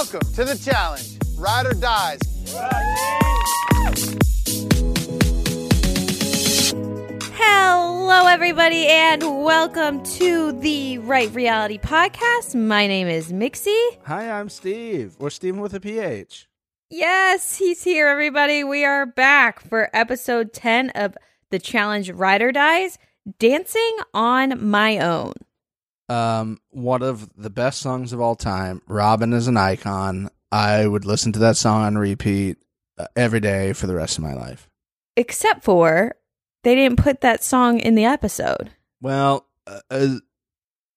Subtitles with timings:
[0.00, 1.18] Welcome to the challenge.
[1.36, 2.20] Ride or dies.
[7.34, 12.54] Hello, everybody, and welcome to the Right Reality Podcast.
[12.54, 13.98] My name is Mixie.
[14.06, 16.48] Hi, I'm Steve, or Steven with a PH.
[16.88, 18.64] Yes, he's here, everybody.
[18.64, 21.14] We are back for episode 10 of
[21.50, 22.96] the challenge Ride or Dies
[23.38, 25.34] Dancing on My Own.
[26.10, 28.82] Um, one of the best songs of all time.
[28.88, 30.28] Robyn is an icon.
[30.50, 32.58] I would listen to that song on repeat
[32.98, 34.68] uh, every day for the rest of my life.
[35.16, 36.16] Except for
[36.64, 38.70] they didn't put that song in the episode.
[39.00, 40.14] Well, uh, uh,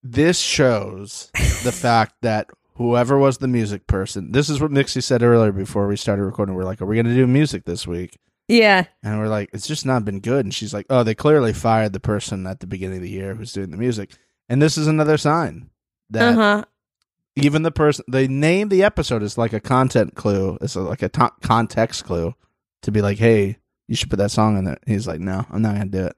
[0.02, 1.30] this shows
[1.64, 5.88] the fact that whoever was the music person, this is what Mixie said earlier before
[5.88, 6.55] we started recording.
[6.55, 8.17] We're like, are we going to do music this week?
[8.48, 8.86] Yeah.
[9.03, 10.45] And we're like, it's just not been good.
[10.45, 13.36] And she's like, oh, they clearly fired the person at the beginning of the year
[13.36, 14.11] who's doing the music.
[14.53, 15.71] And this is another sign
[16.12, 16.66] that Uh huh.
[17.35, 20.59] even the person they name the episode is like a content clue.
[20.61, 22.36] It's like a to- context clue
[22.83, 24.78] to be like, hey, you should put that song in there.
[24.86, 26.16] He's like, no, I'm not gonna do it.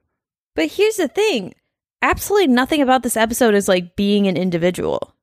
[0.54, 1.54] But here's the thing
[2.02, 5.14] absolutely nothing about this episode is like being an individual.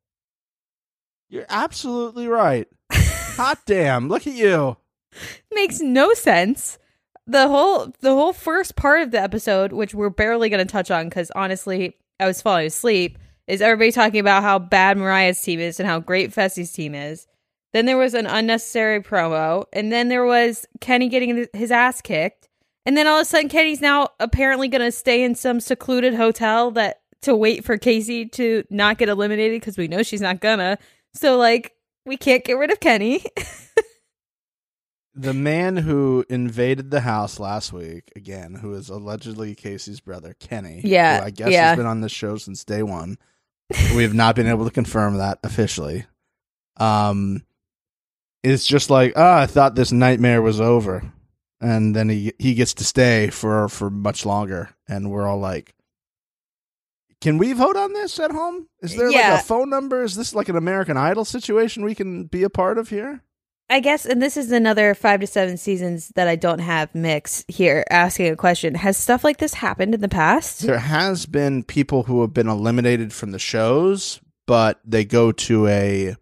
[1.29, 2.67] You're absolutely right.
[2.91, 4.07] Hot damn!
[4.09, 4.77] Look at you.
[5.53, 6.79] makes no sense.
[7.27, 10.89] The whole the whole first part of the episode, which we're barely going to touch
[10.89, 15.59] on because honestly, I was falling asleep, is everybody talking about how bad Mariah's team
[15.59, 17.27] is and how great Fessy's team is.
[17.73, 22.47] Then there was an unnecessary promo, and then there was Kenny getting his ass kicked,
[22.85, 26.13] and then all of a sudden Kenny's now apparently going to stay in some secluded
[26.13, 30.41] hotel that to wait for Kaycee to not get eliminated because we know she's not
[30.41, 30.77] gonna.
[31.13, 31.73] So like
[32.05, 33.23] we can't get rid of Kenny.
[35.15, 40.81] The man who invaded the house last week again, who is allegedly Kaycee's brother, Kenny.
[40.83, 41.69] Yeah, who I guess yeah.
[41.69, 43.17] has been on this show since day one.
[43.95, 46.05] we have not been able to confirm that officially.
[46.77, 47.43] Um,
[48.43, 51.03] it's just like, oh, I thought this nightmare was over,
[51.61, 55.75] and then he he gets to stay for for much longer, and we're all like,
[57.21, 58.67] can we vote on this at home?
[58.81, 59.33] Is there Yeah.
[59.33, 60.03] like a phone number?
[60.03, 63.21] Is this like an American Idol situation we can be a part of here?
[63.73, 67.43] I guess, and this is another five to seven seasons that I don't have mix
[67.47, 68.75] here asking a question.
[68.75, 70.59] Has stuff like this happened in the past?
[70.59, 75.65] There has been people who have been eliminated from the shows, but they go to
[75.65, 76.15] a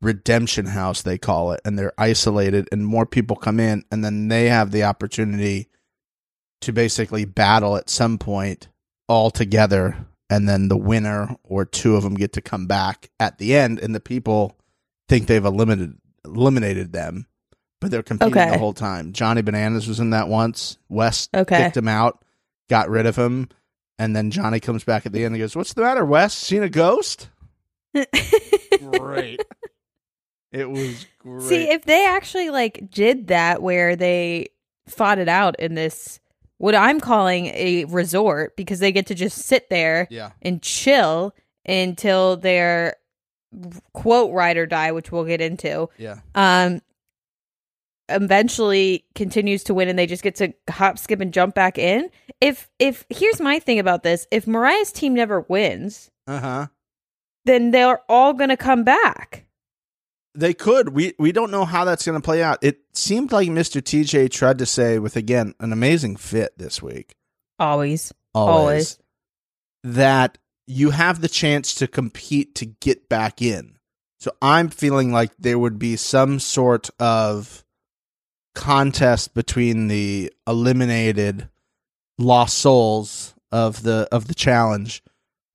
[0.00, 4.28] redemption house, they call it, and they're isolated, and more people come in, and then
[4.28, 5.68] they have the opportunity
[6.62, 8.68] to basically battle at some point
[9.10, 13.36] all together, and then the winner or two of them get to come back at
[13.36, 14.56] the end, and the people
[15.06, 17.26] think they've eliminated eliminated them,
[17.80, 18.50] but they're competing Okay.
[18.50, 19.12] the whole time.
[19.12, 20.78] Johnny Bananas was in that once.
[20.88, 21.64] West Okay.
[21.64, 22.24] kicked him out,
[22.68, 23.48] got rid of him,
[23.98, 26.38] and then Johnny comes back at the end and goes, "What's the matter, West?
[26.38, 27.28] Seen a ghost?"
[28.78, 29.40] Great.
[30.52, 31.42] it was great.
[31.48, 34.48] See, if they actually like did that where they
[34.88, 36.18] fought it out in this
[36.58, 41.34] what I'm calling a resort because they get to just sit there yeah, and chill
[41.66, 42.96] until their
[43.92, 45.88] quote ride or die, which we'll get into.
[45.98, 46.18] yeah.
[46.34, 46.80] um
[48.08, 52.10] eventually continues to win and they just get to hop skip and jump back in
[52.40, 56.66] if if here's my thing about this if mariah's team never wins Uh huh.
[57.46, 59.46] then they're all gonna come back
[60.34, 60.90] They could.
[60.90, 62.56] We we don't know how that's going to play out.
[62.62, 63.82] It seemed like Mr.
[63.82, 67.14] TJ tried to say with again an amazing fit this week.
[67.58, 68.98] always always, Always.
[69.84, 73.76] that you have the chance to compete to get back in.
[74.20, 77.64] So I'm feeling like there would be some sort of
[78.54, 81.48] contest between the eliminated
[82.18, 85.02] lost souls of the of the challenge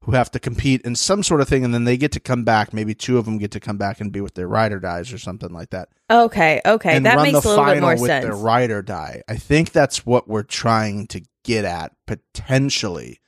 [0.04, 2.44] who have to compete in some sort of thing and then they get to come
[2.44, 2.74] back.
[2.74, 5.14] Maybe two of them get to come back and be with their ride or dies
[5.14, 5.90] or something like that.
[6.10, 7.00] Okay okay.
[7.00, 8.26] That makes a little bit more with sense.
[8.26, 9.22] their ride or die.
[9.30, 13.22] I think that's what we're trying to get at potentially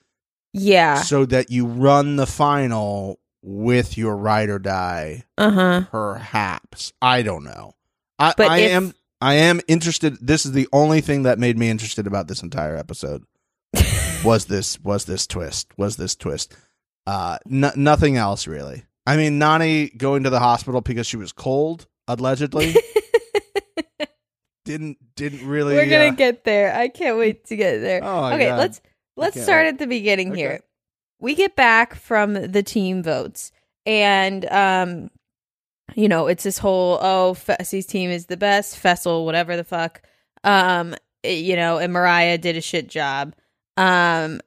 [0.53, 1.01] yeah.
[1.01, 5.85] So that you run the final with your ride or die uh-huh.
[5.91, 6.93] perhaps.
[7.01, 7.73] I don't know.
[8.17, 11.57] I, But I if- am i am interested this is the only thing that made
[11.57, 13.21] me interested about this entire episode
[14.23, 16.55] was this was this twist was this twist.
[17.07, 18.85] Uh n- nothing else really.
[19.05, 22.75] I mean nany going to the hospital because she was cold allegedly.
[24.65, 26.75] Didn't didn't really we're gonna uh, get there.
[26.75, 28.01] I can't wait to get there.
[28.03, 28.59] Oh okay God.
[28.59, 28.81] let's
[29.19, 29.69] let's start wait.
[29.69, 30.39] at the beginning Okay.
[30.39, 30.59] here
[31.19, 33.51] we get back from the team votes
[33.85, 35.09] and um
[35.95, 40.01] you know it's this whole oh Fessy's team is the best Fessel whatever the fuck
[40.43, 43.35] um it- you know and Mariah did a shit job
[43.77, 44.39] um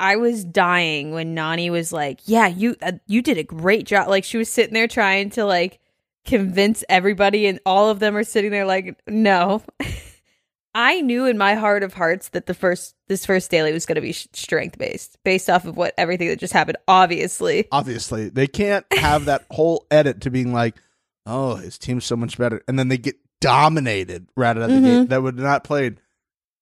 [0.00, 4.08] I was dying when Nany was like yeah you uh, you did a great job
[4.08, 5.80] like she was sitting there trying to like
[6.24, 9.62] convince everybody, and all of them are sitting there like, no.
[10.74, 13.96] I knew in my heart of hearts that the first this first daily was going
[13.96, 16.78] to be sh- strength based, based off of what everything that just happened.
[16.86, 20.76] Obviously, Obviously, they can't have that whole edit to being like,
[21.26, 24.76] "Oh, his team's so much better," and then they get dominated right out of the
[24.76, 24.84] Mhm.
[25.02, 25.08] gate.
[25.10, 25.92] That would not play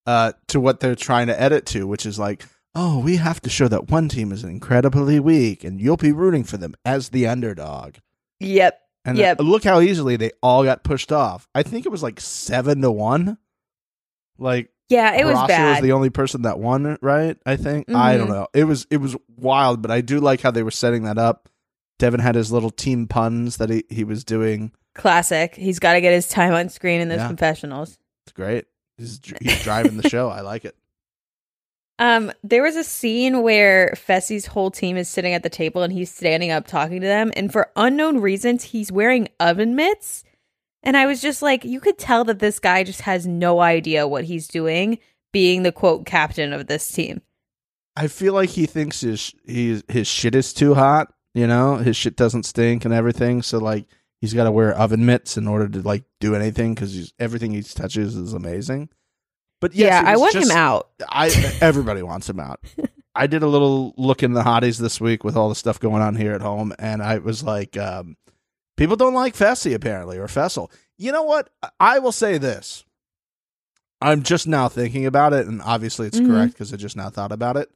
[0.07, 2.45] uh, to what they're trying to edit to, which is like,
[2.77, 6.45] "Oh, we have to show that one team is incredibly weak, and you'll be rooting
[6.45, 7.97] for them as the underdog."
[8.39, 8.81] yep.
[9.05, 9.39] And Yep.
[9.41, 11.49] look how easily they all got pushed off.
[11.55, 13.39] I think it was like seven to one.
[14.39, 15.71] Like Yeah, it was bad.
[15.73, 17.37] was the only person that won, right?
[17.45, 17.91] I think.
[17.91, 18.31] I don't Mhm.
[18.31, 18.47] know.
[18.55, 21.49] It was it was wild, but I do like how they were setting that up.
[21.99, 24.71] Devin had his little team puns that he, he was doing.
[24.95, 25.55] Classic.
[25.55, 27.27] He's got to get his time on screen in those Yeah.
[27.27, 27.99] confessionals.
[28.27, 28.67] It's great.
[28.99, 30.29] He's, he's driving the show.
[30.29, 30.77] I like it.
[31.99, 35.93] Um, there was a scene where Fessy's whole team is sitting at the table and
[35.93, 40.23] he's standing up talking to them, and for unknown reasons, he's wearing oven mitts.
[40.87, 44.07] And I was just like, you could tell that this guy just has no idea
[44.07, 44.99] what he's doing,
[45.33, 47.23] being the quote captain of this team.
[47.97, 51.13] I feel like he thinks his he, his shit is too hot.
[51.35, 53.43] You know, his shit doesn't stink and everything.
[53.43, 53.87] So like,
[54.21, 57.63] he's got to wear oven mitts in order to like do anything because everything he
[57.65, 58.89] touches is amazing.
[59.61, 60.91] But yes, yeah, I want just- him out.
[61.09, 62.61] I everybody wants him out.
[63.15, 66.03] I did a little look in the hotties this week with all the stuff going
[66.03, 68.17] on here at home, and I was like, um,
[68.77, 70.71] people don't like Fessy apparently or Fessel.
[70.99, 71.51] You know what?
[71.81, 72.85] I will say this.
[74.01, 76.27] I'm just now thinking about it, and obviously it's Mhm.
[76.27, 77.71] correct because I just now thought about it.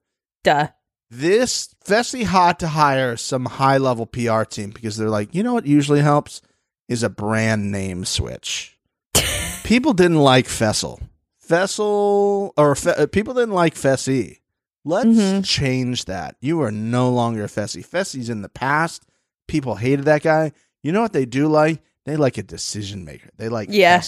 [0.44, 0.68] Duh.
[1.10, 5.54] This Fessy had to hire some high level PR team because they're like, you know
[5.54, 6.40] what usually helps
[6.88, 8.78] is a brand name switch.
[9.64, 11.00] people didn't like Fessel.
[11.40, 14.38] Fessel or Fe- uh, people didn't like Fessy.
[14.84, 15.44] Let's Mhm.
[15.44, 16.36] change that.
[16.40, 17.84] You are no longer Fessy.
[17.86, 19.02] Fessy's in the past.
[19.48, 20.52] People hated that guy.
[20.82, 21.82] You know what they do like?
[22.06, 23.30] They like a decision maker.
[23.36, 24.00] They like Yeah.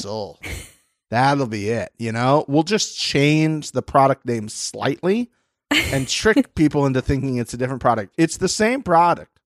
[1.10, 1.92] That'll be it.
[1.98, 5.30] You know, we'll just change the product name slightly
[5.70, 8.14] and trick people into thinking it's a different product.
[8.16, 9.38] It's the same product,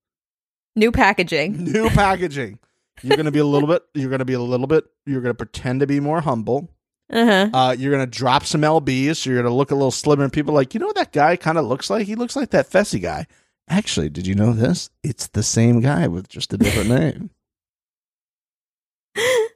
[0.76, 1.64] New packaging.
[1.72, 2.60] new packaging.
[3.02, 3.82] You're gonna be a little bit.
[3.94, 4.84] You're gonna be a little bit.
[5.06, 6.70] You're gonna pretend to be more humble.
[7.12, 7.50] Uh huh.
[7.52, 9.16] Uh, you're gonna drop some lbs.
[9.16, 11.12] So you're gonna look a little slimmer, and people are like, you know what that
[11.12, 12.06] guy kind of looks like?
[12.06, 13.26] He looks like that Fessy guy.
[13.68, 14.90] Actually, did you know this?
[15.02, 17.30] It's the same guy with just a different name.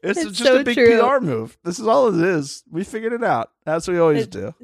[0.02, 0.98] It's, It's just so a big true.
[0.98, 1.58] PR move.
[1.62, 2.64] This is all it is.
[2.70, 3.50] We figured it out.
[3.66, 4.54] That's what we always It- do.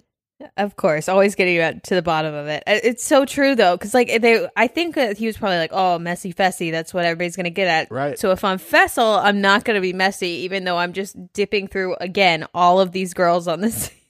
[0.59, 2.63] Of course, always getting to the bottom of it.
[2.67, 5.99] It's so true though, because like they, I think that he was probably like, "Oh,
[5.99, 7.91] messy Fessy." That's what everybody's gonna get at.
[7.91, 8.19] Right.
[8.19, 11.97] So if I'm Fessel, I'm not gonna be messy, even though I'm just dipping through
[12.01, 13.91] again all of these girls on this,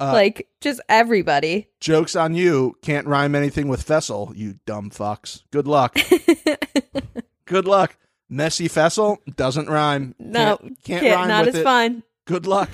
[0.00, 1.68] Uh, like just everybody.
[1.80, 2.76] Jokes on you.
[2.82, 5.42] Can't rhyme anything with Fessel, you dumb fucks.
[5.50, 5.96] Good luck.
[7.46, 7.96] Good luck.
[8.28, 10.14] Messy Fessel doesn't rhyme.
[10.18, 11.64] no, Can't, can't can't- rhyme not with as it.
[11.64, 12.02] fun.
[12.26, 12.70] Good luck.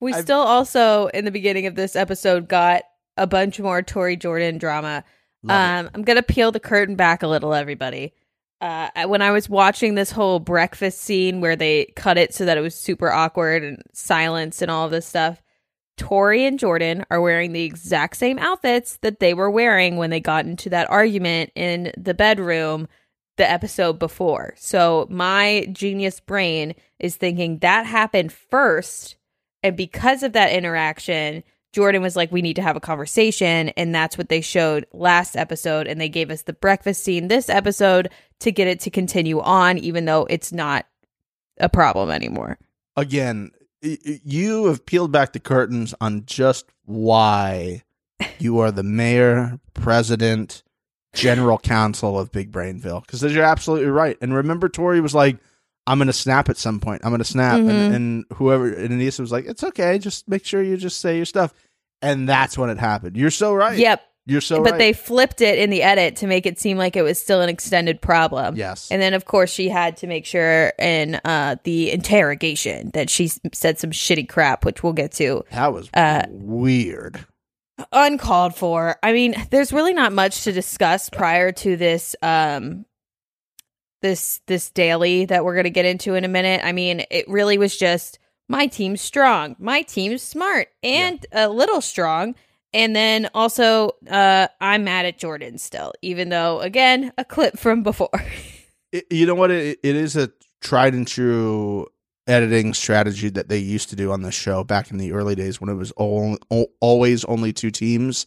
[0.00, 2.82] We I've- still also in the beginning of this episode got
[3.16, 5.04] a bunch more Tori Jordan drama.
[5.48, 8.14] Um, I'm gonna peel the curtain back a little, everybody.
[8.62, 12.56] Uh, when I was watching this whole breakfast scene where they cut it so that
[12.56, 15.42] it was super awkward and silence and all of this stuff,
[15.96, 20.20] Tori and Jordan are wearing the exact same outfits that they were wearing when they
[20.20, 22.88] got into that argument in the bedroom
[23.36, 24.54] the episode before.
[24.56, 29.16] So my genius brain is thinking that happened first,
[29.62, 31.42] and because of that interaction,
[31.74, 33.70] Jordan was like, we need to have a conversation.
[33.70, 35.88] And that's what they showed last episode.
[35.88, 39.78] And they gave us the breakfast scene this episode to get it to continue on,
[39.78, 40.86] even though it's not
[41.58, 42.58] a problem anymore.
[42.96, 43.50] Again,
[43.84, 47.82] you have peeled back the curtains on just why
[48.38, 50.62] you are the mayor, president,
[51.12, 53.02] general counsel of Big Brainville.
[53.02, 54.16] Because you're absolutely right.
[54.20, 55.38] And remember, Tori was like,
[55.86, 57.02] I'm going to snap at some point.
[57.04, 57.58] I'm going to snap.
[57.58, 57.68] Mhm.
[57.68, 59.98] And, and whoever, and Anissa was like, it's okay.
[59.98, 61.52] Just make sure you just say your stuff.
[62.00, 63.16] And that's when it happened.
[63.16, 63.78] You're so right.
[63.78, 64.02] Yep.
[64.26, 64.78] You're so but right.
[64.78, 67.48] they flipped it in the edit to make it seem like it was still an
[67.50, 68.56] extended problem.
[68.56, 68.90] yes.
[68.90, 73.26] And then, of course, she had to make sure in uh, the interrogation that she
[73.26, 75.44] s- said some shitty crap, which we'll get to.
[75.50, 77.24] that was uh, weird.
[77.92, 78.96] uncalled for.
[79.02, 82.86] I mean, there's really not much to discuss prior to this um
[84.02, 86.60] this this daily that we're going to get into in a minute.
[86.64, 91.80] I mean, it really was just my team's strong, my team's smart and a little
[91.80, 92.34] strong.
[92.74, 97.82] And then also uh I'm mad at Jordan still, even though again, a clip from
[97.82, 98.10] before.
[98.92, 99.50] It, you know what?
[99.50, 101.88] It, it is a tried and true
[102.28, 105.60] editing strategy that they used to do on the show back in the early days
[105.60, 106.38] when it was all,
[106.80, 108.26] always only two teams.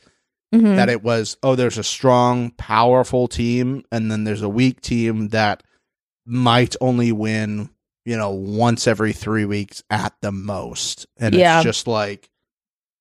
[0.54, 0.75] Mhm.
[0.75, 5.30] That it was, oh, there's a strong, powerful team, and then there's a weak team
[5.30, 5.63] that
[6.25, 7.70] might only win,
[8.06, 11.06] you know, once every three weeks at the most.
[11.18, 11.60] And Yeah.
[11.60, 12.30] it's just like,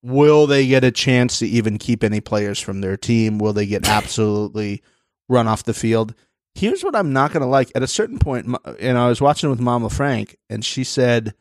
[0.06, 3.38] will they get a chance to even keep any players from their team?
[3.38, 4.82] Will they get absolutely
[5.28, 6.14] run off the field?
[6.54, 7.70] Here's what I'm not going to like.
[7.74, 8.18] At a certain
[8.78, 11.34] and I was watching with Mama Frank, and she said,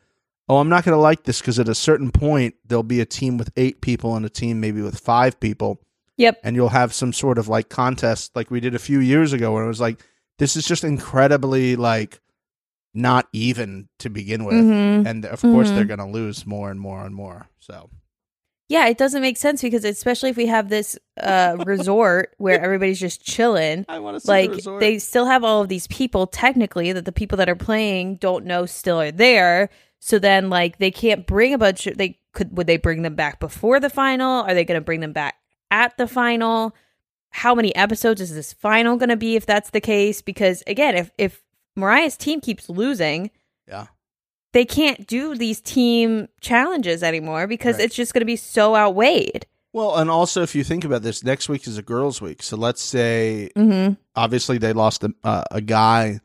[0.48, 3.06] Oh, I'm not going to like this because at a certain point, there'll be a
[3.06, 5.80] team with eight people and a team maybe with five people
[6.18, 6.40] Yep.
[6.44, 9.52] and you'll have some sort of like contest like we did a few years ago
[9.52, 10.00] where it was like
[10.38, 12.20] this is just incredibly like
[12.94, 15.04] not even to begin with Mhm.
[15.06, 15.74] and of course Mhm.
[15.74, 17.90] they're going to lose more and more and more so
[18.68, 22.98] Yeah, it doesn't make sense because especially if we have this uh resort where everybody's
[22.98, 27.04] just chilling, i want to like they still have all of these people technically that
[27.04, 29.70] the people that are playing don't know still are there.
[30.00, 33.14] So then like they can't bring a bunch of they could would they bring them
[33.14, 34.42] back before the final?
[34.42, 35.36] Are they going to bring them back
[35.70, 36.74] at the final?
[37.30, 40.22] How many episodes is this final going to be if that's the case?
[40.22, 41.42] Because again, if if
[41.76, 43.30] Mariah's team keeps losing,
[43.68, 43.86] yeah
[44.56, 47.84] they can't do these team challenges anymore because Right.
[47.84, 49.44] it's just going to be so outweighed.
[49.74, 52.56] well and also if you think about this next week is a girls week so
[52.56, 53.92] let's say Mm-hmm.
[54.14, 56.20] obviously they lost a, uh, a guy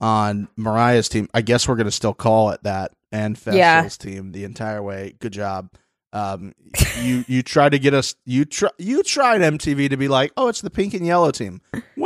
[0.00, 3.82] on mariah's team i guess we're going to still call it that and Yeah.
[3.82, 5.70] Fessel's team the entire way good job
[6.12, 6.54] um,
[7.00, 10.48] you you tried to get us you try you tried MTV to be like oh
[10.48, 11.60] it's the pink and yellow team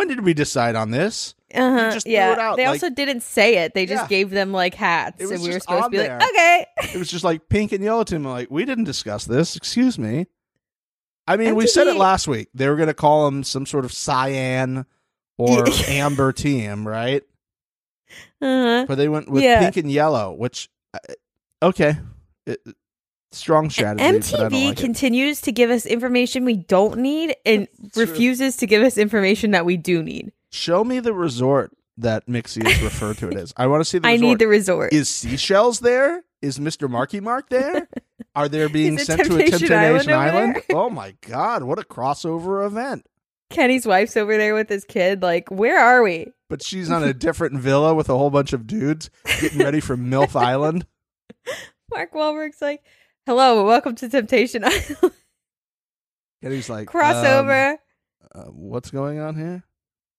[0.06, 1.90] when did we decide on this Uh-huh.
[1.92, 2.32] just yeah.
[2.32, 3.74] it out, they like- also didn't say it.
[3.74, 4.08] They just Yeah.
[4.08, 6.18] gave them like hats, and we were supposed to be there.
[6.18, 6.66] like, okay.
[6.92, 9.98] it was just like pink and yellow team I'm like we didn't discuss this excuse
[9.98, 10.26] me
[11.26, 13.84] I mean we said it last week they were going to call them some sort
[13.84, 14.84] of cyan
[15.38, 17.22] or amber team right
[18.42, 18.84] Uh-huh.
[18.86, 19.60] but they went with Yeah.
[19.60, 20.98] pink and yellow, which uh,
[21.62, 21.96] okay,
[22.46, 22.60] it,
[23.34, 23.98] strong strategy.
[24.02, 24.82] but I don't MTV like it.
[24.82, 28.06] continues to give us information we don't need and True.
[28.06, 30.32] refuses to give us information that we do need.
[30.50, 33.52] Show me the resort that Mixie is referred to it as.
[33.56, 34.28] I want to see the I resort.
[34.28, 34.92] need the resort.
[34.92, 36.22] Is seashells there?
[36.42, 37.88] Is Mister Marky Mark there?
[38.36, 40.62] Are they being Is it sent to a Temptation Temptation Island Island?
[40.70, 41.62] Oh my God!
[41.62, 43.06] What a crossover event!
[43.50, 45.22] Kenny's wife's over there with his kid.
[45.22, 46.26] Like, where are we?
[46.50, 49.08] But she's on a different villa with a whole bunch of dudes
[49.40, 50.86] getting ready for MILF Island.
[51.92, 52.82] Mark Wahlberg's like,
[53.26, 55.12] hello, welcome to Temptation Island.
[56.42, 57.72] And he's like, Crossover.
[57.72, 57.78] um,
[58.34, 59.62] uh, what's going on here?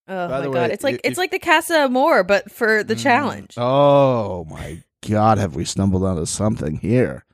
[0.08, 0.54] oh by my god.
[0.54, 3.00] way, it's like if- it's like the Casa Amor, but for the Mm.
[3.04, 3.54] challenge.
[3.58, 7.26] Oh my God, have we stumbled onto something here?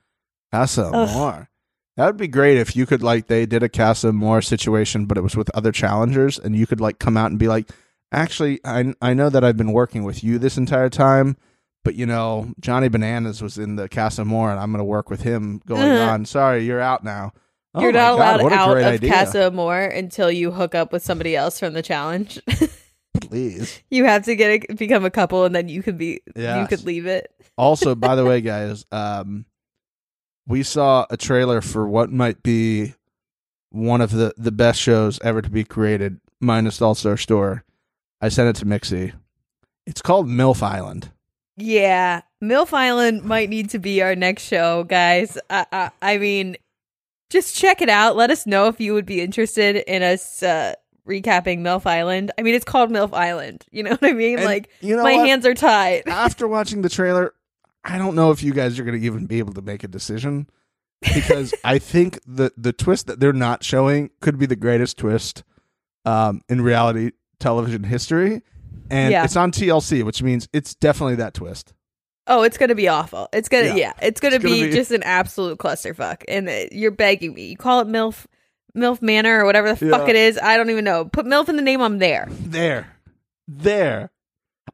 [0.51, 1.09] Casa Ugh.
[1.09, 1.49] Amor.
[1.97, 5.17] That would be great if you could like they did a Casa Amor situation, but
[5.17, 7.69] it was with other challengers, and you could like come out and be like,
[8.11, 11.37] actually, I I know that I've been working with you this entire time,
[11.83, 15.09] but you know Johnny Bananas was in the Casa Amor, and I'm going to work
[15.09, 16.11] with him going Uh-huh.
[16.11, 16.25] on.
[16.25, 17.31] Sorry, you're out now.
[17.73, 19.09] Oh You're not God, allowed out of idea.
[19.11, 22.39] Casa Amor until you hook up with somebody else from the challenge.
[23.21, 23.81] Please.
[23.89, 26.83] you have to get a, become a couple, and then you could be you could
[26.85, 27.31] leave it.
[27.57, 29.45] Also, by the way, guys, um,
[30.47, 32.93] we saw a trailer for what might be
[33.69, 37.63] one of the, the best shows ever to be created, minus All Star Shore.
[38.19, 39.13] I sent it to Mixie.
[39.85, 41.11] It's called MILF Island.
[41.57, 45.37] Yeah, MILF Island might need to be our next show, guys.
[45.49, 46.55] I, I, I mean,
[47.29, 48.15] just check it out.
[48.15, 50.75] Let us know if you would be interested in us uh,
[51.07, 52.31] recapping MILF Island.
[52.37, 53.65] I mean, it's called MILF Island.
[53.71, 54.37] You know what I mean?
[54.37, 55.27] And like, you know my what?
[55.27, 56.03] hands are tied.
[56.07, 57.33] After watching the trailer,
[57.83, 59.87] I don't know if you guys are going to even be able to make a
[59.87, 60.47] decision
[61.01, 65.43] because I think the the twist that they're not showing could be the greatest twist
[66.05, 68.41] um, in reality television history.
[68.91, 69.23] And Yeah.
[69.23, 71.73] it's on TLC, which means it's definitely that twist.
[72.27, 73.27] Oh, it's gonna be awful.
[73.33, 73.75] It's gonna, Yeah.
[73.75, 76.23] yeah, it's gonna, It's gonna be, be- just an absolute clusterfuck.
[76.27, 77.47] And uh, you're begging me.
[77.47, 78.25] You call it MILF,
[78.77, 80.37] MILF Manor or whatever the fuck it is.
[80.37, 81.05] I don't even know.
[81.05, 81.81] Put MILF in the name.
[81.81, 82.27] I'm there.
[82.39, 82.87] there
[83.47, 84.11] there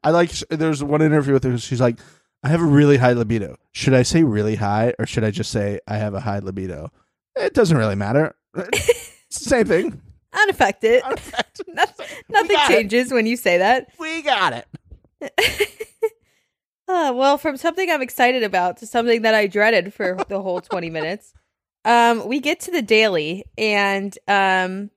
[0.03, 1.97] i like there's one interview with her she's like
[2.43, 5.50] i have a really high libido should i say really high or should i just
[5.50, 6.91] say i have a high libido
[7.36, 10.01] it doesn't really matter it's the same thing
[10.34, 11.03] Unaffected.
[11.67, 12.67] Noth- Nothing it.
[12.67, 13.89] changes when you say that.
[14.00, 14.67] we got it
[16.89, 20.62] Uh, well, from something I'm excited about to something that I dreaded for the whole
[20.62, 21.34] 20 minutes,
[21.84, 24.89] um, we get to the daily, and um,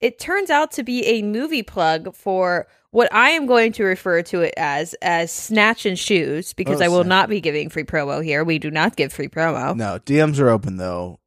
[0.00, 4.20] it turns out to be a movie plug for what I am going to refer
[4.22, 7.06] to it as as Snatch and Shoes, because Oh, I will snap.
[7.08, 8.42] not be giving free promo here.
[8.42, 9.76] We do not give free promo.
[9.76, 11.20] no dms are open though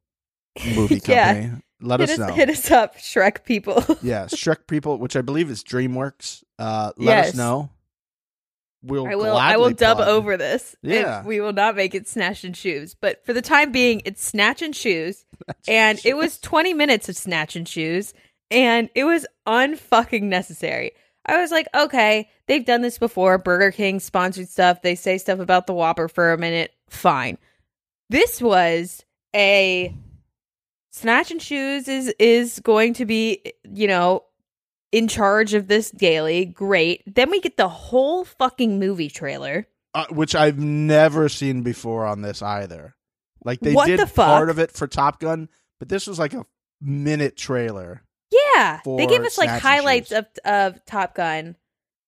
[0.74, 1.56] movie Yeah.
[1.82, 3.84] Let hit us us, know hit us up, Shrek people.
[4.02, 7.70] yeah shrek people which i believe is dreamworks uh let us know
[8.82, 9.36] we'll I will.
[9.36, 10.08] I will dub plug.
[10.08, 10.76] over this.
[10.82, 11.24] Yeah.
[11.24, 12.94] we will not make it snatch and shoes.
[12.94, 15.24] But for the time being, it's snatch and shoes,
[15.68, 18.12] and it was 20 minutes of snatch and shoes,
[18.50, 20.92] and it was unfucking necessary.
[21.24, 23.38] I was like, okay, they've done this before.
[23.38, 24.82] Burger King sponsored stuff.
[24.82, 26.72] They say stuff about the Whopper for a minute.
[26.90, 27.38] Fine.
[28.10, 29.94] This was a
[31.02, 34.24] Snatch and Shoes is is going to be, you know,
[34.92, 36.44] in charge of this daily.
[36.46, 37.02] Great.
[37.12, 39.66] Then we get the whole fucking movie trailer.
[39.94, 42.94] uh, which I've never seen before on this either.
[43.44, 44.26] Like they What did the fuck?
[44.26, 46.46] part of it for Top Gun, but this was like a
[46.80, 48.02] minute trailer.
[48.30, 51.56] Yeah, they gave us like Snatch highlights of of Top Gun,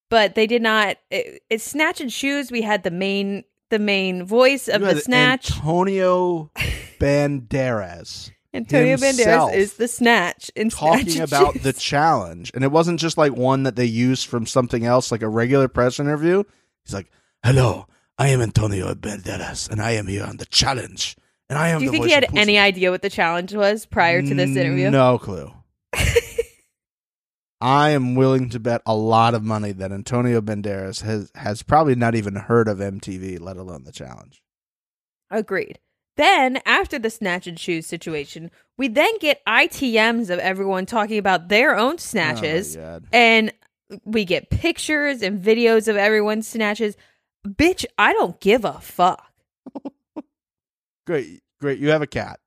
[0.08, 0.96] but they did not.
[1.10, 2.50] It, it's Snatch and Shoes.
[2.52, 5.50] We had the main the main voice of the Snatch.
[5.50, 6.50] Antonio
[7.00, 13.00] Banderas Antonio Banderas is the Snatch in talking and about the challenge, and it wasn't
[13.00, 16.44] just like one that they used from something else, like a regular press interview.
[16.84, 17.10] He's like,
[17.42, 21.16] "Hello, I am Antonio Banderas, and I am here on the challenge,
[21.48, 23.86] and I am." Do you the think he had any idea what the challenge was
[23.86, 24.90] prior to this interview?
[24.90, 25.52] No clue.
[27.60, 31.94] I am willing to bet a lot of money that Antonio Banderas has has probably
[31.94, 34.42] not even heard of MTV, let alone the challenge.
[35.30, 35.78] Agreed.
[36.16, 41.48] Then, after the Snatch and Shoes situation, we then get ITMs of everyone talking about
[41.48, 42.76] their own snatches.
[42.76, 43.52] Oh and
[44.04, 46.96] we get pictures and videos of everyone's snatches.
[47.46, 49.24] Bitch, I don't give a fuck.
[51.06, 51.78] Great, great.
[51.78, 52.40] You have a cat.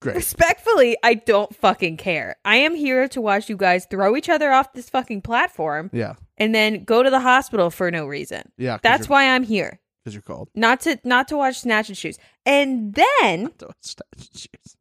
[0.00, 0.16] Great.
[0.16, 2.36] Respectfully, I don't fucking care.
[2.44, 6.14] I am here to watch you guys throw each other off this fucking platform Yeah,
[6.38, 8.50] and then go to the hospital for no reason.
[8.56, 8.78] yeah.
[8.82, 9.78] That's why I'm here.
[10.02, 10.48] Because you're cold.
[10.54, 12.18] Not to not to watch Snatch and Shoes.
[12.46, 13.48] And then
[13.82, 14.76] Jeez.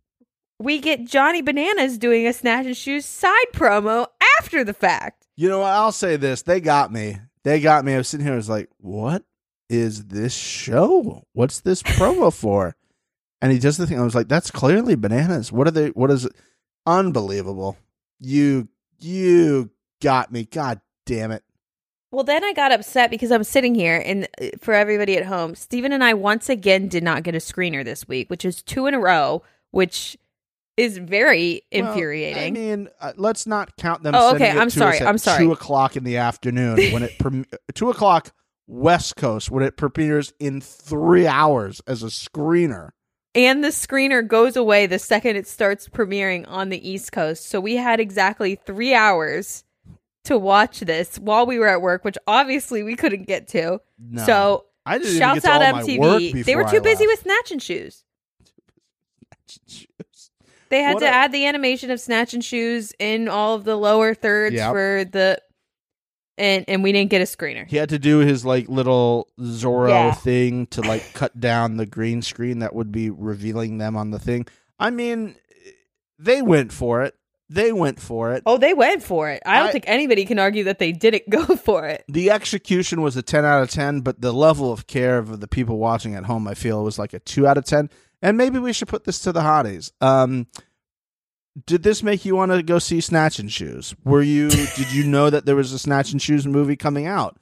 [0.59, 4.07] we get Johnny Bananas doing a Snatch and Shoes side promo
[4.39, 5.27] after the fact.
[5.35, 5.71] You know what?
[5.71, 6.41] I'll say this.
[6.41, 7.17] They got me.
[7.43, 7.93] They got me.
[7.93, 8.33] I was sitting here.
[8.33, 9.23] I was like, "What
[9.69, 11.23] is this show?
[11.33, 12.75] What's this promo for?"
[13.41, 13.99] And he does the thing.
[13.99, 15.51] I was like, "That's clearly bananas.
[15.51, 15.89] What are they?
[15.89, 16.33] What is it?
[16.85, 17.77] Unbelievable!
[18.19, 18.67] You
[18.99, 19.69] you
[20.01, 20.43] got me.
[20.45, 21.43] God damn it!
[22.11, 25.53] Well, then I got upset because I'm sitting here, and uh, for everybody at home,
[25.55, 28.87] Stephen and I once again did not get a screener this week, which is two
[28.87, 30.17] in a row, which
[30.75, 32.57] is very Well, infuriating.
[32.57, 34.15] I mean, uh, let's not count them.
[34.15, 35.43] Oh, okay, I'm sorry, I'm sorry.
[35.43, 37.45] Two o'clock in the afternoon when it prem-
[37.75, 38.33] two o'clock
[38.65, 42.89] West Coast when it premieres in three hours as a screener.
[43.35, 47.47] and the screener goes away the second it starts premiering on the East Coast.
[47.47, 49.63] So we had exactly three hours
[50.29, 53.79] to watch this while we were at work, which obviously we couldn't get to.
[53.99, 54.25] No.
[54.25, 56.45] So I didn't shouts out all my work MTV.
[56.45, 57.11] They were I too busy left.
[57.13, 58.03] with Snatch and Shoes.
[60.69, 63.63] They had What to a- add the animation of Snatch and Shoes in all of
[63.63, 64.71] the lower thirds Yep.
[64.71, 65.41] for the
[66.37, 67.67] and and we didn't get a screener.
[67.67, 70.11] He had to do his like little Zorro Yeah.
[70.13, 74.19] thing to like cut down the green screen that would be revealing them on the
[74.19, 74.45] thing.
[74.79, 75.35] I mean,
[76.19, 77.15] they went for it.
[77.51, 78.43] They went for it.
[78.45, 79.41] Oh, they went for it.
[79.45, 82.03] I don't I- think anybody can argue that they didn't go for it.
[82.07, 85.47] The execution was a 10 out of 10, but the level of care of the
[85.47, 87.89] people watching at home, I feel, was like a 2 out of 10.
[88.21, 89.91] And maybe we should put this to the hotties.
[90.01, 90.45] Um,
[91.65, 93.95] did this make you want to go see Snatch and Shoes?
[94.05, 94.49] Were you?
[94.75, 97.39] did you know that there was a Snatch and Shoes movie coming out?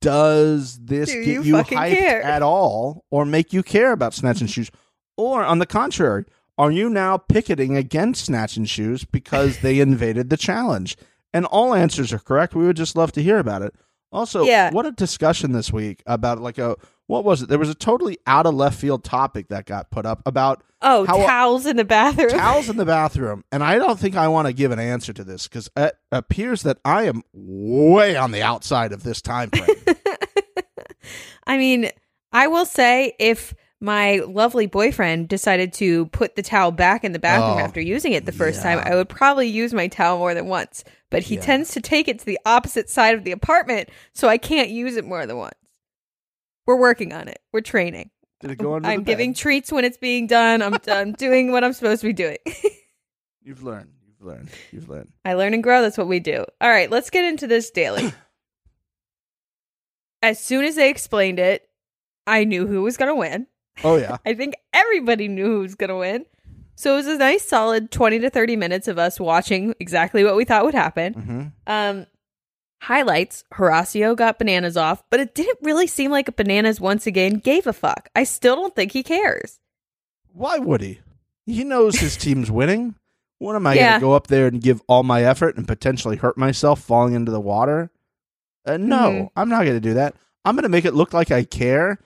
[0.00, 2.22] Does this Do get you you, hyped care?
[2.22, 4.70] at all, or make you care about Snatch and Shoes?
[5.16, 6.24] Or on the contrary,
[6.62, 10.96] are you now picketing against Snatch and Shoes because they invaded the challenge?
[11.34, 12.54] And all answers are correct.
[12.54, 13.74] We would just love to hear about it.
[14.12, 14.70] Also, Yeah.
[14.70, 16.76] what a discussion this week about like a
[17.08, 17.48] what was it?
[17.48, 21.04] There was a totally out of left field topic that got put up about Oh,
[21.04, 22.30] How- towels in the bathroom.
[22.30, 25.24] towels in the bathroom, and I don't think I want to give an answer to
[25.24, 29.96] this because it appears that I am way on the outside of this time frame.
[31.46, 31.90] I mean,
[32.32, 37.18] I will say if my lovely boyfriend decided to put the towel back in the
[37.18, 38.80] bathroom Oh, after using it the first time.
[38.84, 40.84] I would probably use my towel more than once.
[41.10, 41.40] But he Yeah.
[41.40, 44.96] tends to take it to the opposite side of the apartment, so I can't use
[44.96, 45.56] it more than once.
[46.64, 47.40] We're working on it.
[47.52, 48.10] We're training.
[48.40, 50.62] Did it go under I'm giving treats when it's being done.
[50.62, 52.38] I'm, I'm doing what I'm supposed to be doing.
[53.42, 53.90] You've learned.
[54.06, 54.48] You've learned.
[54.70, 55.10] You've learned.
[55.24, 55.82] I learn and grow.
[55.82, 56.44] That's what we do.
[56.60, 58.12] All right, let's get into this daily.
[60.22, 61.68] as soon as they explained it,
[62.28, 63.48] I knew who was going to win.
[63.84, 64.18] Oh yeah.
[64.26, 66.26] I think everybody knew who was going to win.
[66.74, 70.36] So it was a nice solid 20 to 30 minutes of us watching exactly what
[70.36, 71.12] we thought would happen.
[71.14, 72.06] hmm Um
[72.80, 77.66] highlights, Horacio got bananas off, but it didn't really seem like bananas once again gave
[77.66, 78.08] a fuck.
[78.16, 79.60] I still don't think he cares.
[80.32, 81.00] Why would he?
[81.46, 82.96] He knows his team's winning.
[83.38, 83.82] What am I Yeah.
[83.90, 87.14] going to go up there and give all my effort and potentially hurt myself falling
[87.14, 87.90] into the water?
[88.66, 89.30] Uh, no, Mhm.
[89.36, 90.14] I'm not going to do that.
[90.44, 91.98] I'm going to make it look like I care.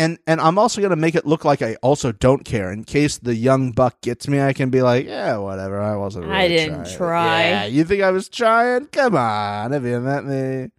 [0.00, 3.18] And and I'm also gonna make it look like I also don't care in case
[3.18, 4.40] the young buck gets me.
[4.40, 5.80] I can be like, yeah, whatever.
[5.80, 6.24] I wasn't.
[6.24, 6.96] Really I didn't trying.
[6.96, 7.48] try.
[7.48, 8.86] Yeah, you think I was trying?
[8.86, 10.70] Come on, have you met me?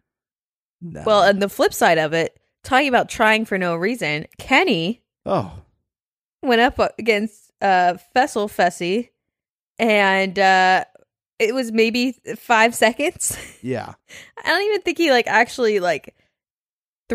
[0.81, 1.03] No.
[1.05, 5.53] Well, and the flip side of it, talking about trying for no reason, Kenny oh,
[6.41, 9.09] went up against uh Fessel Fessy
[9.77, 10.83] and uh
[11.37, 13.37] it was maybe five seconds.
[13.61, 13.93] yeah.
[14.43, 16.15] I don't even think he like actually like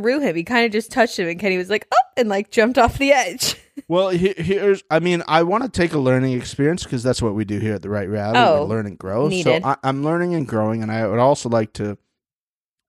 [0.00, 0.36] threw him.
[0.36, 2.98] He kind of just touched him and Kenny was like, oh, and like jumped off
[2.98, 3.56] the edge.
[3.88, 4.82] Well, he- here's.
[4.90, 7.74] I mean, I want to take a learning experience because that's what we do here
[7.74, 8.38] at the Right Reality.
[8.38, 9.28] Oh, we learn and grow.
[9.28, 9.62] needed.
[9.62, 11.98] So I, I'm learning and growing, and I would also like to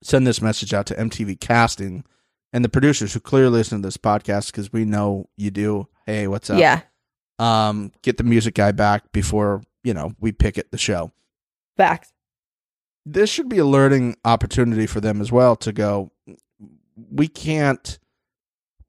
[0.02, 2.06] send this message out to MTV Casting
[2.54, 5.90] and the producers who clearly listen to this podcast because we know you do.
[6.06, 6.58] Hey, what's up?
[6.58, 6.80] yeah.
[7.38, 11.12] Um, get the music guy back before you know we pick it the show.
[11.76, 12.14] Facts.
[13.06, 16.12] This should be a learning opportunity for them as well to go.
[17.12, 18.00] We can't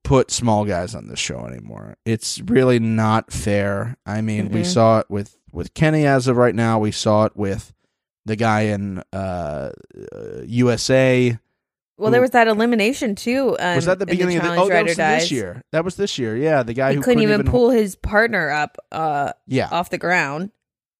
[0.05, 1.97] put small guys on this show anymore.
[2.05, 3.97] It's really not fair.
[4.07, 4.67] I mean, we Mm-mm.
[4.67, 6.79] saw it with with Kenny as of right now.
[6.79, 7.73] We saw it with
[8.25, 9.71] the guy in uh,
[10.13, 11.39] uh, USA.
[11.97, 13.57] Well, there was that elimination too.
[13.59, 14.55] Um, was that the in beginning of the?
[14.57, 15.63] Oh, that was this year.
[15.73, 16.37] That was this year.
[16.37, 19.69] Yeah, the guy He who couldn't, couldn't, even pull his partner up uh, Yeah.
[19.73, 20.53] off the ground.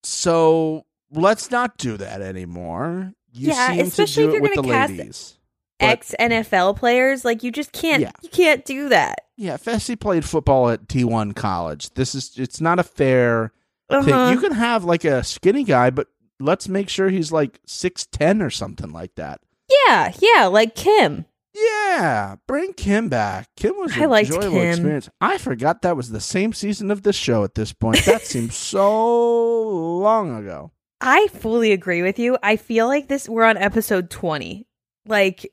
[0.03, 3.13] So let's not do that anymore.
[3.33, 5.38] You Yeah, seem especially to if do it you're with the gonna cast ladies.
[5.81, 8.03] Ex NFL players, like you just can't.
[8.03, 8.11] Yeah.
[8.23, 9.21] You can't do that.
[9.37, 11.91] Yeah, Fessy played football at D1 college.
[11.95, 13.53] This is it's not a fair
[13.89, 14.03] Uh-huh.
[14.03, 14.35] thing.
[14.35, 16.09] You can have like a skinny guy, but
[16.41, 19.41] let's make sure he's like 6'10 or something like that.
[19.87, 21.27] yeah, yeah, like Kim.
[21.55, 23.49] Yeah, bring Kim back.
[23.57, 24.69] Kim was I a liked enjoyable Kim.
[24.71, 25.09] experience.
[25.21, 28.05] I forgot that was the same season of this show at this point.
[28.05, 30.71] That seems so long ago.
[31.01, 32.37] I fully agree with you.
[32.43, 34.67] I feel like this we're on episode 20.
[35.07, 35.51] Like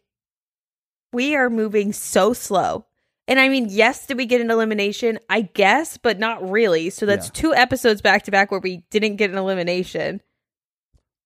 [1.16, 2.86] we are moving so slow.
[3.28, 5.18] And I mean, yes, did we get an elimination?
[5.30, 6.92] I guess, but not really.
[6.92, 7.32] So that's Yeah.
[7.42, 10.22] two episodes back to back where we didn't get an elimination.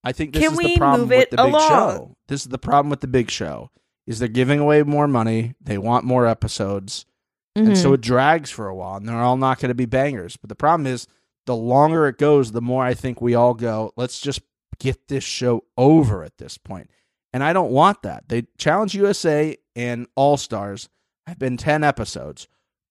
[0.03, 1.67] I think this Can is we the problem move with it the big along?
[1.67, 2.15] show.
[2.29, 3.69] This is the problem with the big show.
[4.07, 5.55] Is they're giving away more money.
[5.61, 7.05] They want more episodes.
[7.55, 7.93] and so Mhm.
[7.95, 10.55] it drags for a while and they're all not going to be bangers but the
[10.55, 11.07] problem is
[11.45, 14.39] the longer it goes the more i think we all go let's just
[14.77, 16.89] get this show over at this point
[17.33, 18.27] and i don't want that.
[18.29, 20.89] They challenge usa and all stars
[21.27, 22.47] have been 10 episodes.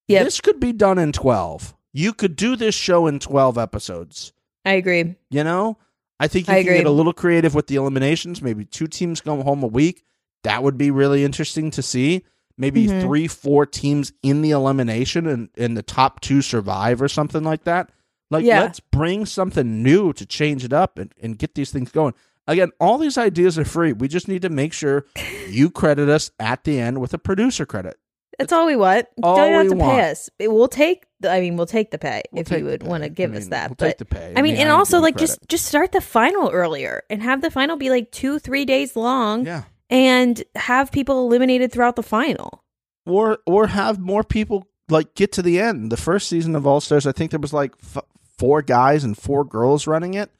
[0.08, 0.24] Yep.
[0.24, 4.32] this could be done in 12 you could do this show in 12 episodes.
[4.64, 5.16] I agree.
[5.30, 5.78] you know?
[6.20, 8.42] I think you I can get a little creative with the eliminations.
[8.42, 10.04] Maybe two teams come home a week.
[10.44, 12.24] That would be really interesting to see.
[12.56, 13.00] Maybe Mhm.
[13.02, 17.64] three four teams in the elimination and, and the top two survive or something like
[17.64, 17.90] that.
[18.30, 18.60] Like Yeah.
[18.60, 22.14] let's bring something new to change it up and, and get these things going
[22.48, 25.06] again all these ideas are free we just need to make sure
[25.48, 27.96] you credit us at the end with a producer credit
[28.38, 29.06] That's all we want.
[29.22, 29.92] all Don't have to want.
[29.98, 30.30] pay us.
[30.38, 31.04] It, we'll take.
[31.20, 33.38] The, I mean, we'll take the pay We'll if you would want to give I
[33.38, 33.70] us that.
[33.70, 35.26] we'll but take the pay I mean, and also like credit.
[35.26, 38.94] just just start the final earlier and have the final be like two three days
[38.96, 42.62] long yeah and have people eliminated throughout the final.
[43.06, 45.90] or or have more people like get to the end.
[45.90, 48.04] The first season of All Stars, I think there was like f-
[48.38, 50.30] four guys and four girls running it,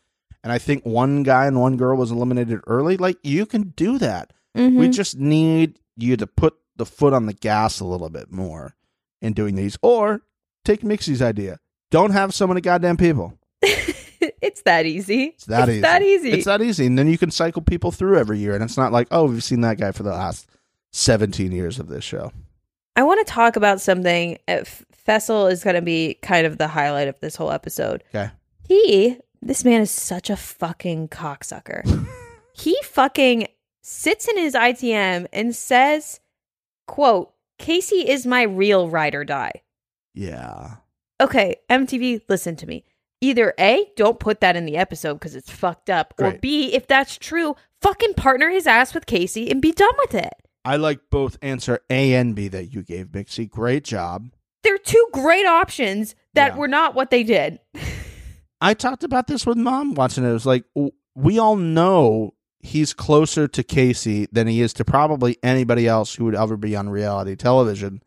[0.49, 2.97] and I think one guy and one girl was eliminated early.
[2.97, 4.33] Like you can do that.
[4.57, 4.79] Mhm.
[4.79, 8.75] We just need you to put the foot on the gas a little bit more
[9.21, 10.23] in doing these, or
[10.65, 11.59] take Mixie's idea.
[11.91, 13.35] Don't have so many goddamn people.
[13.61, 15.35] it's that easy.
[15.35, 15.81] It's that easy.
[15.81, 16.31] that easy.
[16.31, 18.91] It's that easy, and then you can cycle people through every year, and it's not
[18.91, 20.49] like oh we've seen that guy for the last
[20.93, 22.33] seventeen years of this show.
[22.97, 24.39] I want to talk about something.
[24.49, 28.03] Uh, Fessel is going to be kind of the highlight of this whole episode.
[28.15, 28.31] Okay.
[28.67, 32.07] He, this man is such a fucking cocksucker.
[32.55, 33.49] he fucking
[33.83, 36.21] sits in his ITM and says,
[36.87, 39.63] quote, Kaycee is my real ride or die.
[40.15, 40.77] Yeah.
[41.21, 42.85] Okay, MTV, listen to me.
[43.21, 46.87] Either A, don't put that in the episode because it's fucked up, or B, if
[46.87, 50.35] that's true, fucking partner his ass with Kaycee and be done with it.
[50.65, 53.49] I like both answer A and B that you gave, Mixie.
[53.51, 54.29] Great job.
[54.63, 56.57] They're two great options that Yeah.
[56.59, 57.59] were not what they did.
[58.61, 60.29] I talked about this with mom watching it.
[60.29, 60.65] It was like,
[61.15, 66.25] we all know he's closer to Kaycee than he is to probably anybody else who
[66.25, 68.03] would ever be on reality television.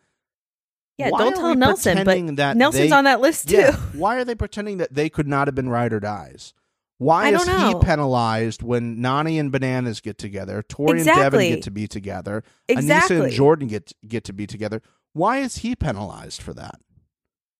[0.98, 3.56] Yeah, Why don't tell Nelson, but Nelson's they- on that list too.
[3.56, 3.76] Yeah.
[3.94, 6.54] Why are they pretending that they could not have been ride or dies?
[6.98, 11.72] Why is he penalized when Nany and Bananas get together, Tori and Devin get to
[11.72, 13.16] be together, Exactly.
[13.18, 14.84] Anissa and Jordan get get to be together?
[15.14, 16.80] Why is he penalized for that?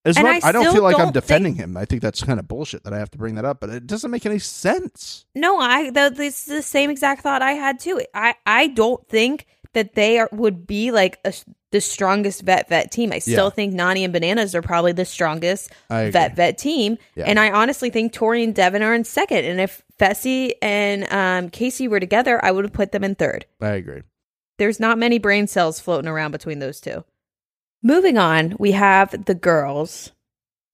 [0.03, 1.77] As And much, I I, don't feel like I'm don't defending him.
[1.77, 3.85] I think that's kind of bullshit that I have to bring that up, but it
[3.85, 5.25] doesn't make any sense.
[5.35, 8.01] No, I th- this is the same exact thought I had too.
[8.13, 11.33] I I don't think that they are, would be like a,
[11.71, 13.13] the strongest vet vet team.
[13.13, 13.49] I still Yeah.
[13.51, 16.97] think Nany and Bananas are probably the strongest vet vet team.
[17.15, 17.25] Yeah.
[17.27, 19.45] And I honestly think Tori and Devin are in second.
[19.45, 23.45] And if Fessy and um, Kaycee were together, I would have put them in third.
[23.61, 24.01] I agree.
[24.57, 27.05] There's not many brain cells floating around between those two.
[27.83, 30.11] Moving on, we have the girls.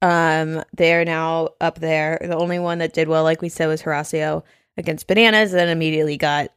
[0.01, 2.19] Um, they are now up there.
[2.21, 4.43] The only one that did well, like we said, was Horacio
[4.75, 6.51] against Bananas, then immediately got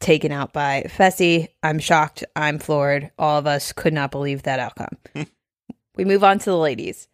[0.00, 1.48] taken out by Fessy.
[1.62, 2.24] I'm shocked.
[2.36, 3.10] I'm floored.
[3.18, 4.98] All of us could not believe that outcome.
[5.96, 7.08] we move on to the ladies.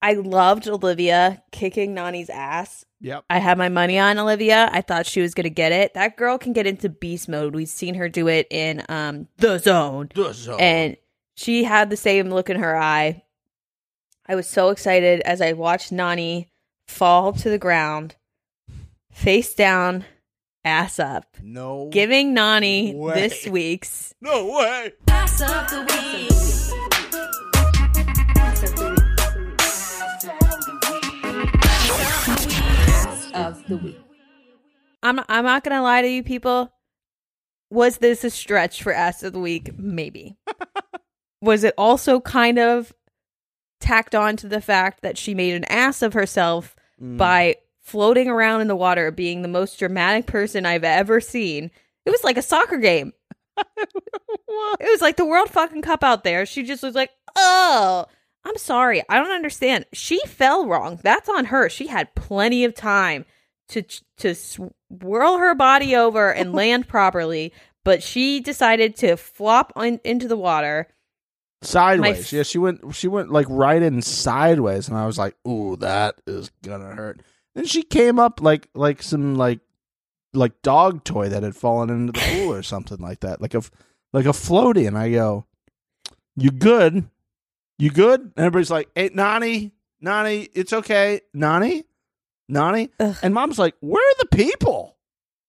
[0.00, 2.84] I loved Olivia kicking Nany's ass.
[3.00, 3.24] Yep.
[3.28, 4.70] I had my money on Olivia.
[4.72, 5.94] I thought she was going to get it.
[5.94, 7.54] That girl can get into beast mode.
[7.54, 10.10] We've seen her do it in um The Zone.
[10.14, 10.60] The zone.
[10.60, 10.96] And
[11.38, 13.22] she had the same look in her eye.
[14.26, 16.48] I was so excited as I watched Nany
[16.88, 18.16] fall to the ground,
[19.12, 20.04] face down,
[20.64, 21.90] ass up, no.
[21.92, 23.14] giving Nany Way.
[23.14, 24.92] this week's no way.
[25.06, 26.32] Ass of the week.
[33.34, 34.00] of the week.
[35.04, 36.72] I'm I'm not gonna lie to you people.
[37.70, 39.78] Was this a stretch for ass of the week?
[39.78, 40.36] Maybe.
[41.40, 42.92] Was it also kind of
[43.80, 47.16] tacked on to the fact that she made an ass of herself Mm.
[47.16, 51.70] by floating around in the water, being the most dramatic person I've ever seen?
[52.04, 53.12] It was like a soccer game.
[54.80, 56.46] It was like the World fucking Cup out there.
[56.46, 58.06] She just was like, "Oh,
[58.44, 59.02] I'm sorry.
[59.08, 59.84] I don't understand.
[59.92, 60.98] She fell wrong.
[61.02, 61.68] That's on her.
[61.68, 63.24] She had plenty of time
[63.70, 63.82] to
[64.18, 67.52] to swirl her body over and land properly,
[67.84, 70.88] but she decided to flop on, into the water.
[71.62, 72.20] Sideways.
[72.20, 72.80] f- yeah, she went.
[72.94, 77.20] She went like right in sideways, and I was like, "Ooh, that is gonna hurt."
[77.54, 79.60] Then she came up like like some like
[80.34, 83.62] like dog toy that had fallen into the pool or something like that, like a
[84.12, 84.86] like a floaty.
[84.86, 85.46] And I go,
[86.36, 87.08] "You good?
[87.78, 89.72] You good?" And everybody's like, "Hey, Nany,
[90.04, 91.84] Nany, it's okay, Nany,
[92.50, 93.16] Nany." Ugh.
[93.22, 94.96] And Mom's like, "Where are the people?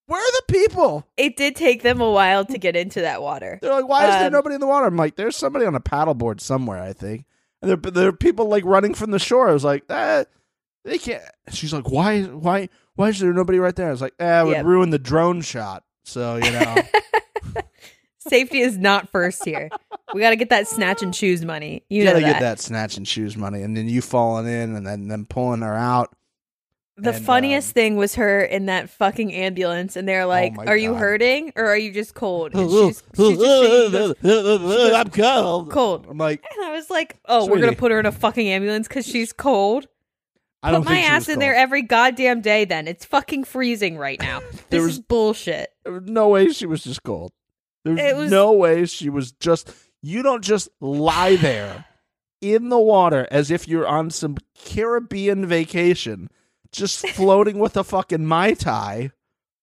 [0.10, 3.60] Where are the people?" It did take them a while to get into that water.
[3.62, 4.86] They're like, why is there Um, nobody in the water?
[4.88, 7.26] I'm like, there's somebody on a paddleboard somewhere, I think.
[7.62, 9.50] And there, there are people like running from the shore.
[9.50, 10.24] I was like, eh,
[10.86, 11.22] they can't.
[11.52, 13.88] She's like, why, why, why is there nobody right there?
[13.89, 14.65] I was like, eh, it would Yep.
[14.65, 15.84] ruin the drone shot.
[16.06, 16.76] So you know,
[18.17, 19.69] Safety is not first here.
[20.13, 21.84] We got to get that snatch and choose money.
[21.89, 24.86] You you gotta get that snatch and choose money, and then you falling in, and
[24.86, 26.13] then them pulling her out.
[27.02, 30.66] The And, funniest um, thing was her in that fucking ambulance, and they're like, my
[30.66, 35.10] "Are you hurting or are you just cold?" And she's, she's just saying, goes, I'm
[35.10, 35.72] cold.
[35.72, 36.08] Cold.
[36.10, 38.88] I'm like, And I was like, "Oh, we're gonna put her in a fucking ambulance
[38.88, 39.88] because she's cold."
[40.62, 41.42] I don't Put my ass in cold.
[41.44, 42.66] there every goddamn day.
[42.66, 44.42] Then it's fucking freezing right now.
[44.52, 45.70] This There is was- bullshit.
[45.86, 47.32] There was no way she was just cold.
[47.86, 49.72] There was, was- no way she was just.
[50.02, 51.86] You don't just lie there
[52.42, 56.30] in the water as if you're on some Caribbean vacation,
[56.71, 59.12] just floating with a fucking mai tai,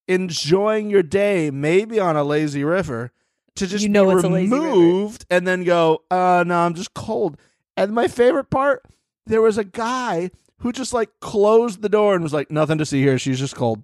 [0.09, 3.13] enjoying your day, maybe on a lazy river,
[3.57, 4.65] to just You know be it's a lazy river.
[4.67, 7.37] removed and then go, uh, no, I'm just cold.
[7.77, 8.85] And my favorite part,
[9.27, 12.87] there was a guy who just like closed the door and was like, nothing to
[12.87, 13.19] see here.
[13.19, 13.83] She's just cold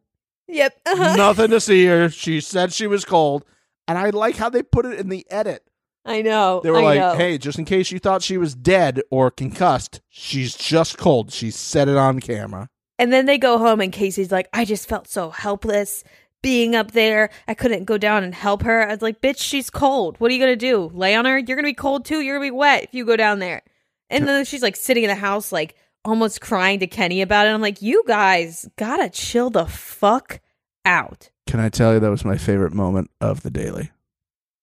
[0.48, 0.80] Yep.
[0.87, 1.16] Uh-huh.
[1.16, 2.11] nothing to see here.
[2.11, 3.44] She said she was cold.
[3.88, 5.64] And I like how they put it in the edit.
[6.04, 6.61] I know.
[6.62, 7.14] They were I like, know.
[7.14, 11.32] hey, just in case you thought she was dead or concussed, she's just cold.
[11.32, 12.68] She said it on camera.
[12.98, 16.05] And then they go home, and Kaycee's like, I just felt so helpless
[16.42, 17.31] being up there.
[17.48, 18.87] I couldn't go down and help her.
[18.87, 20.18] I was like, bitch, she's cold.
[20.18, 20.90] What are you going to do?
[20.92, 21.38] Lay on her?
[21.38, 22.20] You're going to be cold too.
[22.20, 23.62] You're going to be wet if you go down there.
[24.11, 27.50] And then she's like sitting in the house, like almost crying to Kenny about it.
[27.50, 30.40] I'm like, you guys got to chill the fuck
[30.85, 31.31] out.
[31.46, 33.90] Can I tell you that was my favorite moment of the daily?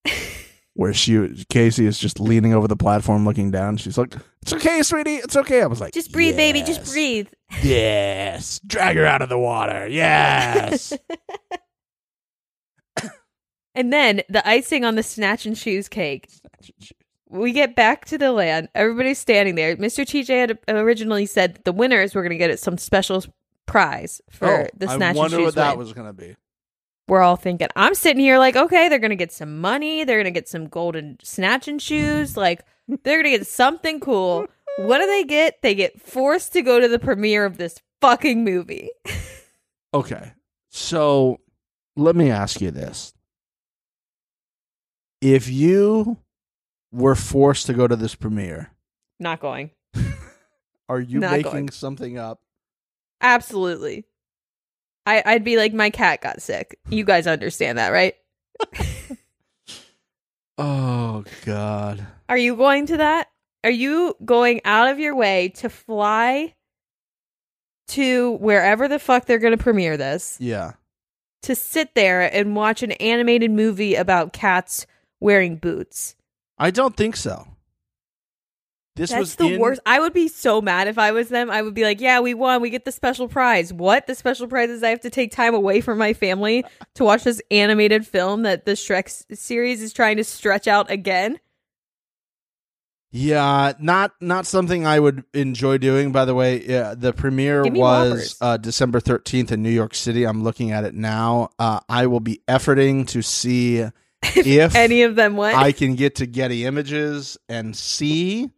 [0.80, 3.76] Where she Kaycee is just leaning over the platform looking down.
[3.76, 5.62] She's like, It's okay, sweetie, it's okay.
[5.62, 6.62] I was like, Just breathe, baby.
[6.62, 7.28] Just breathe.
[7.62, 8.62] Yes.
[8.66, 9.88] Drag her out of the water.
[9.88, 10.94] Yes.
[13.76, 16.30] And then the icing on the snatch and shoes cake.
[17.30, 18.68] We get back to the land.
[18.76, 19.78] Everybody's standing there.
[19.78, 20.04] Mr.
[20.04, 23.24] TJ had originally said the winners were going to get some special
[23.68, 25.58] prize for oh, the I snatch wonder and shoes.
[25.58, 25.86] I what that win.
[25.86, 26.36] was gonna be.
[27.10, 27.68] We're all thinking.
[27.76, 30.04] I'm sitting here like, okay, they're going to get some money.
[30.04, 32.38] They're going to get some golden snatch and shoes.
[32.38, 34.46] Like they're going to get something cool.
[34.78, 35.62] What do they get?
[35.62, 38.90] They get forced to go to the premiere of this fucking movie.
[39.92, 40.34] Okay.
[40.70, 41.40] So
[41.96, 43.12] let me ask you this.
[45.20, 46.18] If you
[46.92, 48.72] were forced to go to this premiere,
[49.20, 49.72] Not going.
[50.90, 51.70] are you Not making going.
[51.72, 52.40] something up?
[53.22, 54.06] Absolutely.
[55.06, 56.78] I, I'd be like, my cat got sick.
[56.90, 58.16] You guys understand that, right?
[60.58, 62.06] Oh God.
[62.28, 63.30] Are you going to that?
[63.64, 66.54] Are you going out of your way to fly
[67.90, 70.74] to wherever the fuck they're going to premiere this Yeah.
[71.44, 74.86] to sit there and watch an animated movie about cats
[75.20, 76.16] wearing boots?
[76.58, 77.48] I don't think so.
[79.00, 79.80] This That's was the in- worst.
[79.86, 81.50] I would be so mad if I was them.
[81.50, 82.62] I would be like, "Yeah, we won.
[82.62, 84.08] We get the special prize." What?
[84.08, 87.24] The special prize is I have to take time away from my family to watch
[87.24, 91.40] this animated film that the Shrek series is trying to stretch out again.
[93.12, 96.12] Yeah, not not something I would enjoy doing.
[96.12, 100.26] By the way, yeah, the premiere was uh, December thirteenth in New York City.
[100.26, 101.52] I'm looking at it now.
[101.58, 103.78] Uh, I will be efforting to see
[104.24, 105.56] if Any of them won?
[105.56, 108.50] I can get to Getty Images and see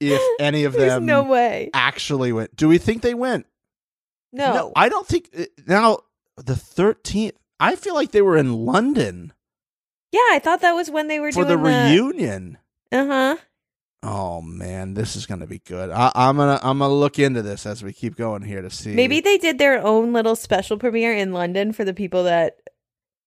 [0.00, 1.70] if any of them no way.
[1.74, 2.56] actually went.
[2.56, 3.46] Do we think they went?
[4.32, 4.54] No.
[4.54, 5.30] no I don't think.
[5.38, 6.00] uh, Now
[6.36, 7.36] the thirteenth.
[7.58, 9.34] I feel like they were in London
[10.12, 12.58] yeah, I thought that was when they were for the doing reunion.
[12.90, 13.36] Uh huh.
[14.02, 15.90] Oh man, this is gonna be good.
[15.90, 18.94] I'm gonna I'm gonna look into this as we keep going here to see.
[18.94, 22.56] Maybe they did their own little special premiere in London for the people that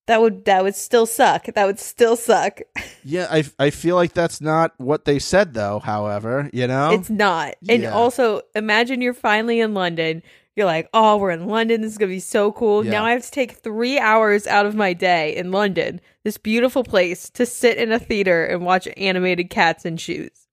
[0.08, 1.46] that would that would still suck.
[1.46, 2.60] That would still suck.
[3.06, 5.80] Yeah, I I feel like that's not what they said though.
[5.80, 7.56] However, you know, It's not.
[7.68, 7.94] And Yeah.
[7.94, 10.24] also, imagine you're finally in London.
[10.56, 11.82] You're like, oh, we're in London.
[11.82, 12.86] This is going to be so cool.
[12.86, 12.92] Yeah.
[12.92, 16.84] Now I have to take three hours out of my day in London, this beautiful
[16.86, 20.48] place, to sit in a theater and watch animated cats in shoes.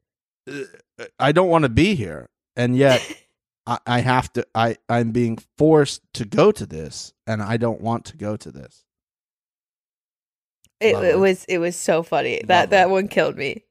[0.50, 0.64] Uh,
[1.20, 3.00] I don't want to be here, and yet
[3.66, 4.44] I, I have to.
[4.56, 8.50] I I'm being forced to go to this, and I don't want to go to
[8.50, 8.84] this.
[10.80, 12.40] It, it was it was so funny.
[12.46, 13.64] That that one killed me.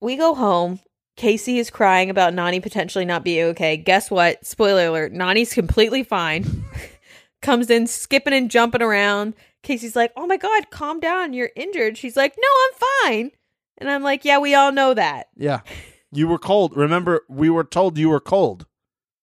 [0.00, 0.80] We go home.
[1.16, 3.76] Kaycee is crying about Nany potentially not being okay.
[3.76, 4.44] Guess what?
[4.44, 6.64] Spoiler alert: Nany's completely fine.
[7.42, 9.34] Comes in skipping and jumping around.
[9.64, 11.32] Kaycee's like, "Oh my god, calm down.
[11.32, 13.30] You're injured." She's like, "No, I'm fine."
[13.78, 15.60] And I'm like, "Yeah, we all know that." Yeah,
[16.12, 16.76] you were cold.
[16.76, 18.66] Remember, we were told you were cold.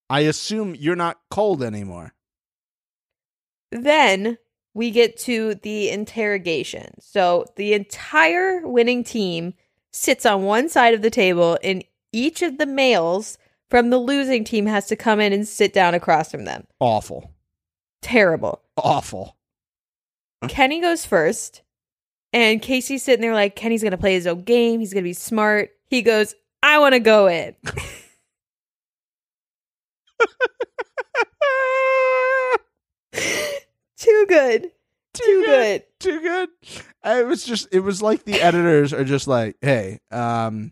[0.10, 2.14] I assume you're not cold anymore.
[3.72, 4.40] Then
[4.74, 6.94] we get to the interrogation.
[7.00, 9.54] So the entire winning team
[9.92, 13.38] sits on one side of the table, and each of the males
[13.70, 16.66] from the losing team has to come in and sit down across from them.
[16.80, 17.32] Awful,
[18.02, 18.62] Terrible.
[18.78, 19.36] awful.
[20.48, 21.62] Kenny goes first,
[22.32, 24.80] and Kaycee's sitting there like, Kenny's going to play his own game.
[24.80, 25.72] He's going to be smart.
[25.88, 27.56] He goes, I want to go in.
[33.12, 34.72] Too good.
[35.14, 35.84] Too good.
[36.00, 36.50] too good.
[37.04, 40.72] It was just it was like the editors are just like, hey, um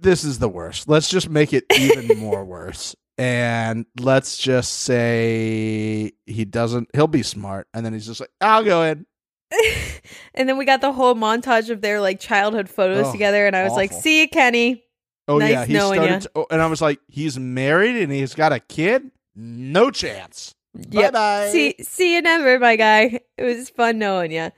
[0.00, 0.88] this is the worst.
[0.88, 2.94] Let's just make it even more worse.
[3.16, 8.64] And let's just say he doesn't he'll be smart and then he's just like, I'll
[8.64, 9.06] go in.
[10.34, 13.56] and then we got the whole montage of their like childhood photos Oh, together, and
[13.56, 14.84] I was like, "See you, Kenny."
[15.26, 18.34] Oh Nice yeah, he started to- oh, and I was like, he's married and he's
[18.34, 19.10] got a kid?
[19.34, 20.54] No chance.
[20.74, 21.12] Yep.
[21.12, 21.50] Bye-bye.
[21.50, 23.20] See, see you never, my guy.
[23.36, 24.50] It was fun knowing you.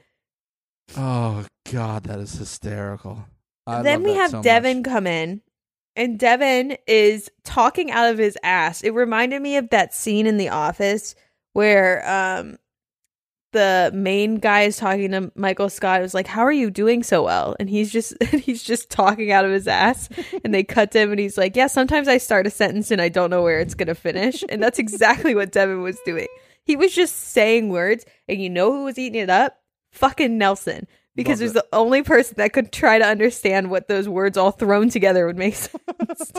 [0.97, 3.25] Oh god, that is hysterical.
[3.67, 4.45] I then we have so much.
[4.45, 5.41] Devin come in,
[5.95, 8.83] and Devin is talking out of his ass.
[8.83, 11.15] It reminded me of that scene in The Office
[11.53, 12.59] where um
[13.53, 16.01] the main guy is talking to Michael Scott.
[16.01, 19.33] It was like, "How are you doing so well?" And he's just he's just talking
[19.33, 20.09] out of his ass.
[20.45, 23.01] and they cut to him, and he's like, "Yeah, sometimes I start a sentence and
[23.01, 26.29] I don't know where it's gonna finish." And that's exactly what Devin was doing.
[26.65, 29.59] He was just saying words, and you know who was eating it up?
[29.93, 30.87] Fucking Nelson.
[31.17, 34.39] Because Loved it was the only person that could try to understand what those words
[34.39, 36.33] all thrown together would make sense.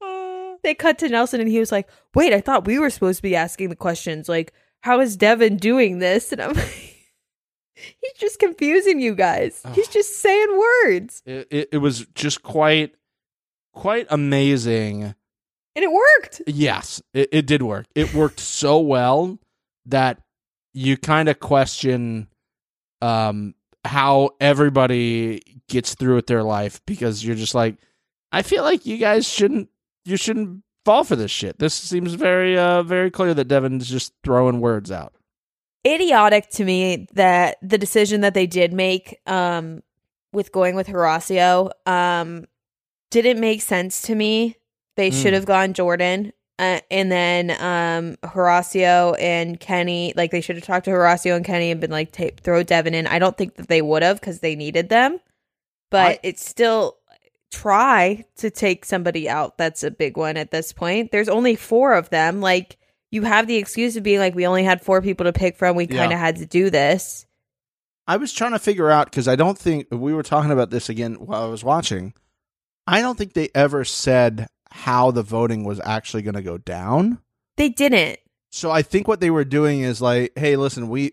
[0.62, 3.22] they cut to Nelson and he was like, Wait, I thought we were supposed to
[3.22, 4.28] be asking the questions.
[4.28, 4.52] Like,
[4.82, 6.30] how is Devin doing this?
[6.32, 6.88] And I'm like,
[7.74, 9.62] He's just confusing you guys.
[9.74, 11.22] He's just saying words.
[11.26, 12.94] it, it, it was just quite
[13.74, 15.14] quite amazing And
[15.82, 16.42] it worked.
[16.46, 19.38] yes it, it did work it worked so well
[19.86, 20.20] that
[20.74, 22.28] you kind of question
[23.00, 27.76] um how everybody gets through with their life because you're just like
[28.30, 29.70] i feel like you guys shouldn't
[30.04, 34.12] you shouldn't fall for this shit this seems very uh very clear that devin's just
[34.24, 35.12] throwing words out
[35.86, 39.82] idiotic to me that the decision that they did make um
[40.32, 42.46] with going with Horacio um
[43.10, 44.56] didn't make sense to me.
[44.96, 45.22] They Mm.
[45.22, 46.32] should have gone Jordan.
[46.58, 51.44] Uh, and then um Horacio and Kenny like they should have talked to Horacio and
[51.44, 53.06] Kenny and been like throw Devin in.
[53.06, 55.18] I don't think that they would have cuz they needed them.
[55.90, 56.96] But I- it's still
[57.52, 59.58] try to take somebody out.
[59.58, 61.12] That's a big one at this point.
[61.12, 62.40] There's only 4 of them.
[62.40, 62.78] Like
[63.10, 65.76] you have the excuse of being like we only had four people to pick from
[65.76, 67.26] we kind of had to do this
[68.06, 70.88] I was trying to figure out because I don't think we were talking about this
[70.88, 72.14] again while I was watching.
[72.86, 77.20] I don't think they ever said how the voting was actually going to go down.
[77.56, 78.18] They didn't.
[78.50, 81.12] So I think what they were doing is like, hey, listen, we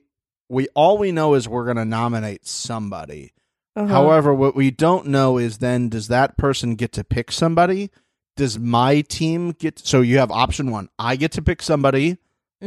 [0.50, 3.34] we all we know is we're going to nominate somebody.
[3.80, 3.88] Uh-huh.
[3.94, 7.90] However, what we don't know is then does that person get to pick somebody?
[8.36, 10.90] Does my team get so you have option 1.
[11.00, 12.18] I get to pick somebody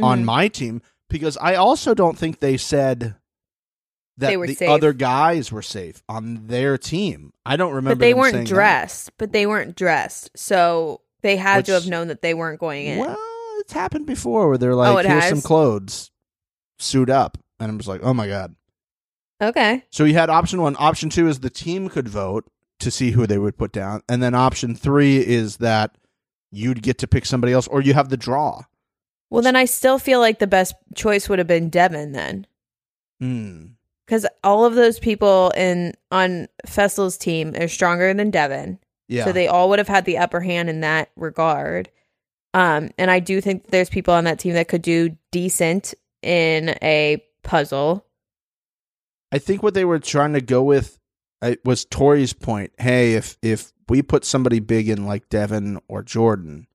[0.01, 0.25] on Mhm.
[0.25, 3.15] my team because I also don't think they said
[4.17, 4.69] that They were the safe.
[4.69, 7.33] other guys were safe on their team.
[7.45, 8.45] I don't remember but they weren't that.
[8.47, 9.11] dressed.
[9.17, 12.99] But they weren't dressed, so they had to have known that they weren't going in.
[12.99, 13.17] Well,
[13.59, 15.29] it's happened before where they're like, Oh, "Here's has?
[15.29, 16.11] some clothes,
[16.77, 18.55] suit up," and I'm just like, "Oh my god!"
[19.49, 19.83] Okay.
[19.89, 20.75] So you had option one.
[20.79, 22.45] Option two is the team could vote
[22.79, 25.95] to see who they would put down, and then option three is that
[26.51, 28.61] you'd get to pick somebody else, or you have the draw.
[29.29, 32.45] Well, then I still feel like the best choice would have been Devin then,
[33.19, 33.65] Hmm.
[34.05, 38.79] because all of those people in on Fessel's team are stronger than Devin.
[39.07, 39.25] Yeah.
[39.25, 41.89] So they all would have had the upper hand in that regard.
[42.53, 46.75] Um, and I do think there's people on that team that could do decent in
[46.81, 48.05] a puzzle.
[49.33, 50.99] I think what they were trying to go with
[51.41, 52.71] uh, was Tori's point.
[52.77, 56.67] Hey, if if we put somebody big in like Devin or Jordan,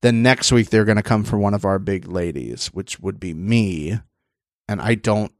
[0.00, 3.18] then next week they're going to come for one of our big ladies, which would
[3.18, 3.98] be me,
[4.68, 5.32] and I don't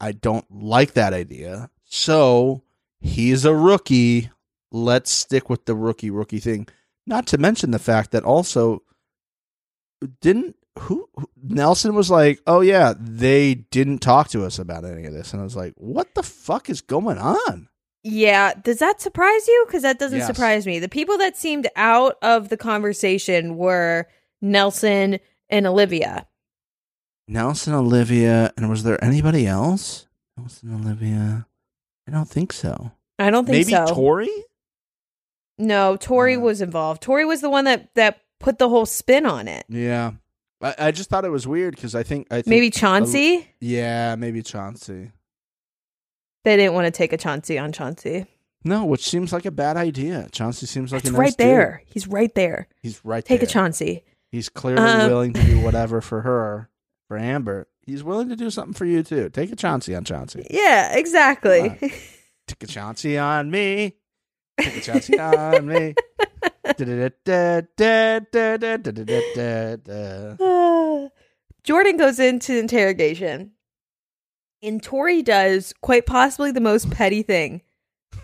[0.00, 1.70] I don't like that idea.
[1.84, 2.64] So
[2.98, 4.30] he's a rookie.
[4.72, 6.66] Let's stick with the rookie rookie thing.
[7.06, 8.82] Not to mention the fact that also
[10.20, 15.04] didn't who, who Nelson was like, "Oh yeah, they didn't talk to us about any
[15.04, 17.68] of this," and I was like, "What the fuck is going on?"
[18.02, 19.64] Yeah, does that surprise you?
[19.66, 20.26] Because that doesn't Yes.
[20.28, 20.78] surprise me.
[20.78, 24.06] The people that seemed out of the conversation were
[24.40, 25.18] Nelson
[25.48, 26.26] and Olivia.
[27.28, 30.06] Nelson, Olivia, and was there anybody else?
[30.36, 31.46] Nelson, Olivia,
[32.06, 32.92] I don't think so.
[33.18, 33.86] I don't think Maybe so.
[33.92, 34.30] Tori.
[35.58, 36.40] no, Tori Uh.
[36.40, 37.02] was involved.
[37.02, 39.64] Tori was the one that that put the whole spin on it.
[39.68, 40.12] Yeah,
[40.62, 43.48] I, I just thought it was weird because I think I think Maybe Chauncey.
[43.60, 45.12] yeah, maybe Chauncey.
[46.44, 48.26] They didn't want to take a Chauncey on Chauncey.
[48.64, 50.28] No, which seems like a bad idea.
[50.32, 51.46] Chauncey seems like It's a nice right dude.
[51.46, 51.82] there.
[51.86, 52.68] He's right there.
[52.82, 53.48] He's right Take there.
[53.48, 54.04] a Chauncey.
[54.32, 56.68] He's clearly Um, willing to do whatever for her,
[57.08, 57.68] for Amber.
[57.82, 59.28] He's willing to do something for you too.
[59.30, 60.46] Take a Chauncey on Chauncey.
[60.50, 61.76] Yeah, exactly.
[62.48, 63.94] Take a Chauncey on me.
[64.60, 65.94] Take a chance on me.
[71.64, 73.52] Jordan goes into interrogation.
[74.62, 77.62] And Tori does quite possibly the most petty thing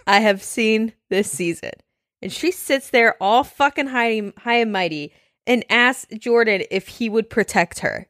[0.06, 1.72] I have seen this season.
[2.20, 5.12] And she sits there all fucking high, high and mighty
[5.46, 8.08] and asks Jordan if he would protect her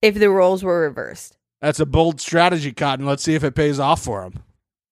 [0.00, 1.36] if the roles were reversed.
[1.60, 3.06] That's a bold strategy, Cotton.
[3.06, 4.40] Let's see if it pays off for him.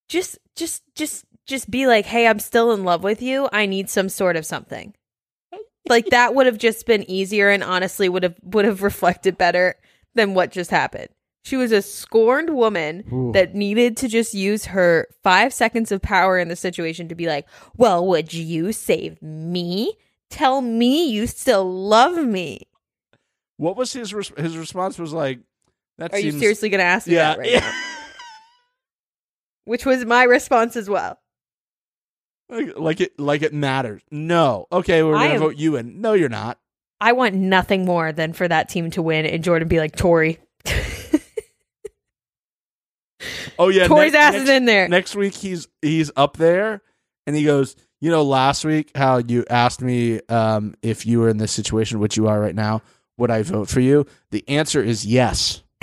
[0.08, 3.48] Just, just, just just be like, hey, I'm still in love with you.
[3.52, 4.94] I need some sort of something.
[5.88, 9.74] like that would have just been easier and honestly would have would have reflected better
[10.14, 11.08] than what just happened.
[11.42, 13.32] She was a scorned woman Ooh.
[13.32, 17.26] that needed to just use her five seconds of power in the situation to be
[17.26, 19.94] like, Well, would you save me?
[20.28, 22.68] Tell me you still love me.
[23.56, 24.98] What was his res- his response?
[24.98, 25.40] Was like,
[25.98, 27.60] that Are you seriously gonna ask me Yeah, that right yeah.
[27.60, 27.72] now?
[29.64, 31.18] Which was my response as well.
[32.50, 34.02] Like, like it like it matters.
[34.10, 36.00] No, okay, we're I gonna am- vote you in.
[36.00, 36.58] No, you're not.
[37.00, 40.38] I want nothing more than for that team to win and Jordan be like, Tori.
[43.58, 44.88] Oh yeah, Tori's ne- ass next, is in there.
[44.88, 46.82] Next week he's he's up there,
[47.26, 47.76] and he goes.
[48.02, 51.98] You know, last week how you asked me um, if you were in this situation,
[51.98, 52.80] which you are right now,
[53.18, 54.06] would I vote for you?
[54.30, 55.62] The answer is yes.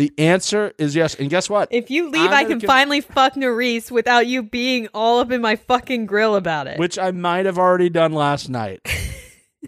[0.00, 1.14] the answer is yes.
[1.14, 1.68] And guess what?
[1.70, 5.42] If you leave, I'm I can finally fuck Nurys without you being all up in
[5.42, 6.78] my fucking grill about it.
[6.78, 8.80] Which I might have already done last night.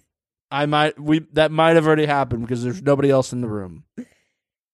[0.51, 3.85] I might we that might have already happened because there's nobody else in the room.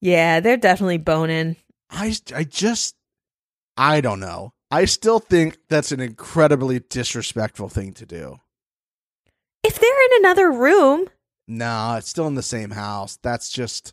[0.00, 1.56] yeah, they're definitely boning.
[1.90, 2.94] I I just
[3.76, 4.52] I don't know.
[4.70, 8.38] I still think that's an incredibly disrespectful thing to do.
[9.64, 11.08] If they're in another room,
[11.48, 13.18] No, it's still in the same house.
[13.20, 13.92] That's just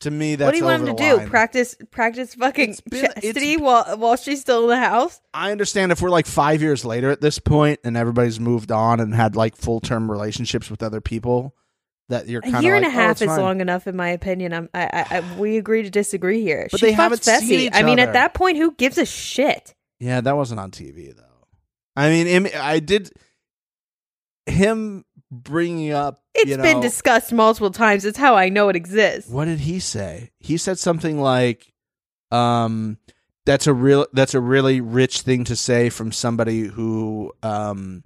[0.00, 0.36] to me.
[0.36, 1.16] That's what do you want him to do?
[1.16, 1.28] line.
[1.28, 5.20] Practice, practice fucking been- chastity while while she's still in the house.
[5.34, 9.00] I understand if we're like five years later at this point and everybody's moved on
[9.00, 11.54] and had like full term relationships with other people,
[12.08, 14.52] that you're A year of and a oh, half is long enough, in my opinion.
[14.52, 16.68] I'm, I, I, I, we agree to disagree here.
[16.70, 17.70] But she they haven't seen Fessy.
[17.72, 19.74] I mean, at that point, who gives a shit?
[20.00, 21.24] Yeah, that wasn't on TV though.
[21.96, 23.10] I mean, I did
[24.46, 26.20] him bringing up.
[26.34, 28.04] It's you know, been discussed multiple times.
[28.04, 29.30] It's how I know it exists.
[29.30, 30.30] What did he say?
[30.38, 31.72] He said something like,
[32.30, 32.98] um,
[33.46, 34.06] "That's a real.
[34.12, 38.04] That's a really rich thing to say from somebody who um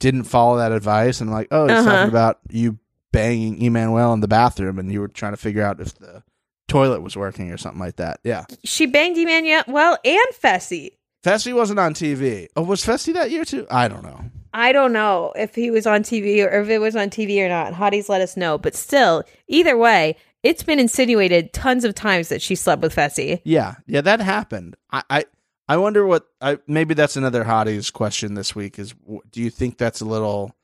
[0.00, 1.90] didn't follow that advice." And I'm like, "Oh, he's Uh-huh.
[1.90, 2.78] talking about you
[3.12, 6.22] banging Emmanuel in the bathroom, and you were trying to figure out if the
[6.68, 10.92] toilet was working or something like that." Yeah, She banged Emmanuel well and Fessy.
[11.24, 12.46] Fessy wasn't on TV.
[12.56, 13.66] Oh, was Fessy that year too?
[13.70, 14.24] I don't know.
[14.54, 17.48] I don't know if he was on TV or if it was on TV or
[17.48, 17.72] not.
[17.74, 18.56] Hotties let us know.
[18.56, 23.40] But still, either way, it's been insinuated tons of times that she slept with Fessy.
[23.44, 24.76] Yeah, yeah, that happened.
[24.90, 25.24] I, I,
[25.68, 26.26] I wonder what.
[26.40, 28.78] I maybe that's another hotties question this week.
[28.78, 28.94] Is
[29.32, 30.54] do you think that's a little?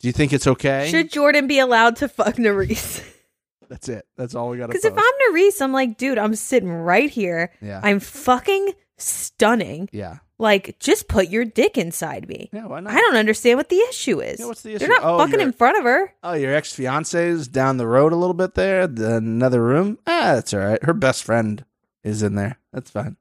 [0.00, 0.88] Do you think it's okay?
[0.90, 3.04] Should Jordan be allowed to fuck Nurys?
[3.68, 4.06] That's it.
[4.16, 4.68] That's all we got to.
[4.68, 7.52] Because if I'm Nurys, I'm like, dude, I'm sitting right here.
[7.60, 9.88] yeah, I'm fucking stunning.
[9.92, 12.50] yeah, Like, just put your dick inside me.
[12.52, 12.66] yeah.
[12.66, 12.92] Why not?
[12.92, 14.40] I don't understand what the issue is.
[14.40, 14.78] Yeah, what's the issue?
[14.80, 16.12] They're not Oh, fucking in front of her.
[16.22, 18.86] Oh, your ex fiance is down the road a little bit there.
[18.86, 19.98] The, another room.
[20.06, 20.82] Ah, that's all right.
[20.84, 21.64] Her best friend
[22.04, 22.58] is in there.
[22.72, 23.16] That's fine.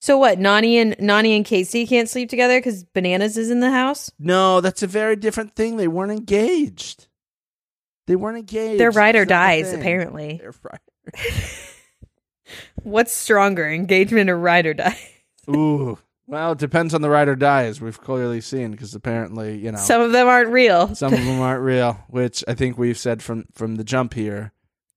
[0.00, 0.38] So what?
[0.38, 4.10] Nany and Nany and Kaycee can't sleep together because Bananas is in the house.
[4.18, 5.76] No, that's a very different thing.
[5.76, 7.06] They weren't engaged.
[8.08, 8.80] They weren't engaged.
[8.80, 10.38] They're ride or That's not the dies, apparently.
[10.40, 10.80] They're right.
[12.82, 14.98] What's stronger, engagement or ride or die?
[15.50, 15.98] Ooh.
[16.26, 19.72] Well, it depends on the ride or die, as we've clearly seen, because apparently, you
[19.72, 20.94] know, Some of them aren't real.
[20.94, 24.52] some of them aren't real, which I think we've said from from the jump here.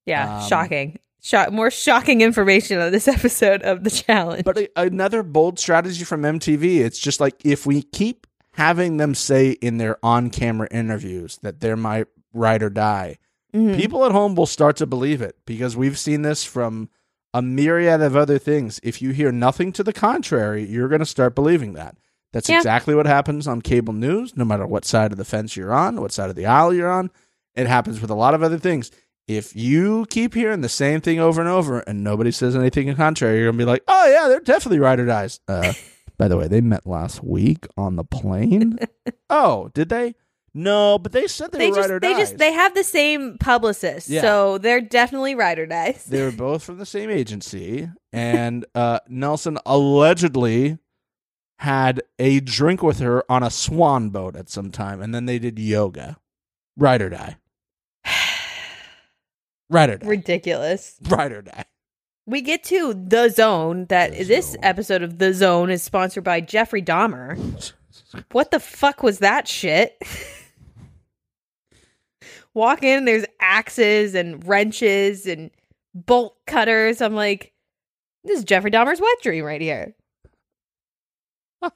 [0.06, 0.98] yeah, um, shocking.
[1.20, 4.44] Shock, more shocking information on this episode of the challenge.
[4.44, 6.78] But a, another bold strategy from MTV.
[6.78, 11.76] It's just like if we keep having them say in their on-camera interviews that they're
[11.76, 13.18] my ride or die,
[13.52, 13.76] Mhm.
[13.76, 16.88] people at home will start to believe it because we've seen this from
[17.34, 18.80] a myriad of other things.
[18.82, 21.96] If you hear nothing to the contrary, you're going to start believing that.
[22.32, 22.56] That's Yeah.
[22.58, 26.00] exactly what happens on cable news, no matter what side of the fence you're on,
[26.00, 27.10] what side of the aisle you're on.
[27.54, 28.90] It happens with a lot of other things.
[29.28, 32.96] If you keep hearing the same thing over and over and nobody says anything in
[32.96, 35.40] contrary, you're going to be like, oh, yeah, they're definitely ride or dies.
[35.48, 35.72] Uh,
[36.18, 38.78] by the way, they met last week on the plane.
[39.30, 40.14] oh, did they?
[40.58, 42.18] No, but they said they, they were just ride or they dies.
[42.18, 44.22] just they have the same publicist, Yeah.
[44.22, 46.04] so they're definitely ride or dies.
[46.06, 50.78] They were both from the same agency, and uh, Nelson allegedly
[51.58, 55.38] had a drink with her on a swan boat at some time, and then they
[55.38, 56.16] did yoga.
[56.76, 57.36] Ride or die.
[59.70, 60.06] Ride or die.
[60.08, 60.96] Ridiculous.
[61.08, 61.64] Ride or die.
[62.26, 63.86] We get to the zone.
[63.86, 64.60] That The this Zone.
[64.62, 67.72] episode of the zone is sponsored by Jeffrey Dahmer.
[68.32, 70.00] What the fuck was that shit?
[72.56, 75.50] Walk in, there's axes and wrenches and
[75.94, 77.00] bolt cutters.
[77.00, 77.52] I'm like,
[78.24, 79.94] this is Jeffrey Dahmer's wet dream right here.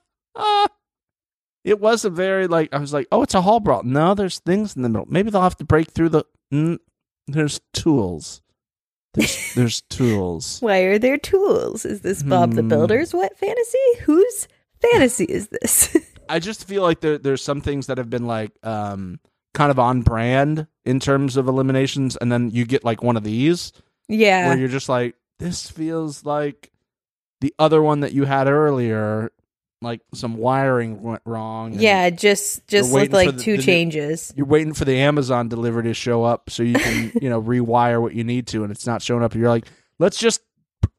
[1.62, 3.83] It was a very like I was like, oh, it's a hall brawl.
[3.83, 5.07] No, there's things in the middle.
[5.11, 6.24] Maybe they'll have to break through the.
[6.53, 6.78] Mm,
[7.26, 8.41] there's tools.
[9.12, 10.59] There's there's tools.
[10.61, 11.85] Why are there tools?
[11.85, 12.68] Is this Bob the Hmm.
[12.68, 13.78] Builder's wet fantasy?
[14.05, 14.49] Whose
[14.81, 15.95] fantasy is this?
[16.31, 19.20] I just feel like there there's some things that have been like um
[19.55, 23.24] kind of on brand in terms of eliminations, and then you get like one of
[23.24, 23.72] these
[24.09, 24.48] yeah.
[24.48, 26.70] where you're just like, this feels like
[27.40, 29.32] the other one that you had earlier,
[29.82, 31.74] like some wiring went wrong.
[31.74, 34.32] Yeah, just just with like the- two the changes.
[34.36, 38.01] You're waiting for the Amazon delivery to show up so you can, you know, rewire
[38.01, 39.34] what you need to, and it's not showing up.
[39.34, 39.66] You're like,
[39.98, 40.42] let's just,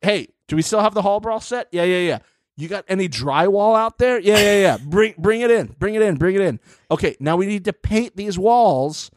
[0.02, 1.68] hey, do we still have the hall brawl set?
[1.72, 2.20] Yeah, yeah, yeah.
[2.58, 4.20] You got any drywall out there?
[4.20, 4.78] Yeah, yeah, yeah.
[4.78, 5.68] Bring, bring it in.
[5.80, 6.16] Bring it in.
[6.18, 6.60] Bring it in.
[6.92, 9.10] Okay, now we need to paint these walls,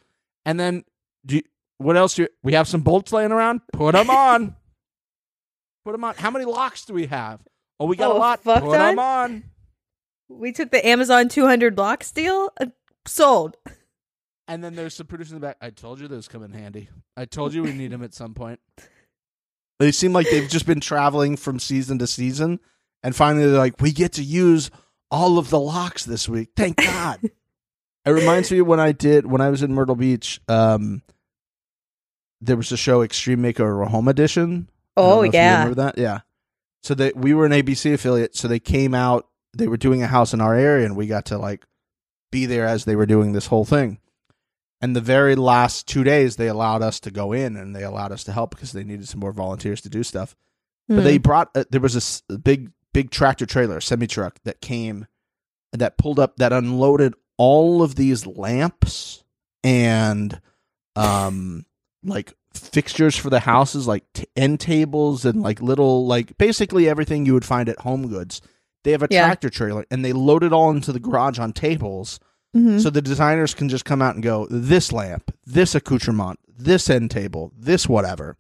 [0.47, 0.85] and then
[1.26, 1.43] do you,
[1.78, 2.14] what else?
[2.14, 3.61] Do you, we have some bolts laying around.
[3.72, 4.57] Put them on.
[5.85, 6.14] Put them on.
[6.14, 7.41] How many locks do we have?
[7.80, 8.43] Oh, we got Oh, a lot.
[8.43, 9.45] fuck Put them on.
[10.28, 12.51] We took the Amazon 200 locks deal.
[12.59, 12.66] Uh,
[13.07, 13.57] sold.
[14.49, 15.57] And then there's some producers in the back.
[15.61, 16.89] I told you those come in handy.
[17.16, 18.61] I told you we need them at some point.
[19.80, 22.61] They seem like they've just been traveling from season to season,
[23.05, 24.72] and finally they're like, "We get to use
[25.12, 26.50] all of the locks this week.
[26.57, 27.20] Thank God."
[28.05, 30.40] it reminds me of when I did when I was in Myrtle Beach.
[30.48, 31.02] Um,
[32.40, 34.68] there was a show Extreme Makeover Home Edition.
[34.96, 35.59] Oh know if you yeah.
[35.61, 35.98] remember that?
[35.98, 36.20] Yeah.
[36.82, 39.28] So they we were an ABC affiliate, so they came out.
[39.57, 41.64] They were doing a house in our area, and we got to like
[42.30, 43.98] be there as they were doing this whole thing.
[44.80, 48.12] And the very last two days, they allowed us to go in and they allowed
[48.12, 50.36] us to help because they needed some more volunteers to do stuff.
[50.88, 51.05] But Hmm.
[51.05, 54.62] they brought uh, there was a s- a big big tractor trailer, semi truck that
[54.62, 55.07] came
[55.74, 59.22] that pulled up that unloaded all of these lamps
[59.62, 60.40] and
[60.97, 61.66] um
[62.05, 67.26] like fixtures for the houses like t- end tables and like little like basically everything
[67.26, 68.40] you would find at home goods
[68.84, 69.26] they have a Yeah.
[69.26, 72.20] tractor trailer and they load it all into the garage on tables
[72.57, 72.80] Mhm.
[72.80, 77.11] So the designers can just come out and go, this lamp, this accoutrement, this end
[77.11, 78.36] table, this whatever.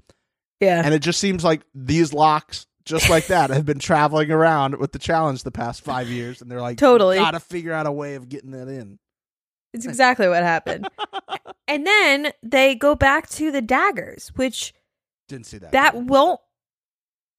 [0.60, 0.80] yeah.
[0.84, 4.92] And it just seems like these locks, just like that, have been traveling around with
[4.92, 6.42] the challenge the past five years.
[6.42, 7.16] And they're like, Totally.
[7.18, 8.98] got to figure out a way of getting that in.
[9.72, 10.88] It's exactly what happened.
[11.68, 14.72] and then they go back to the daggers, which
[15.28, 15.72] Didn't see that.
[15.72, 16.40] that won't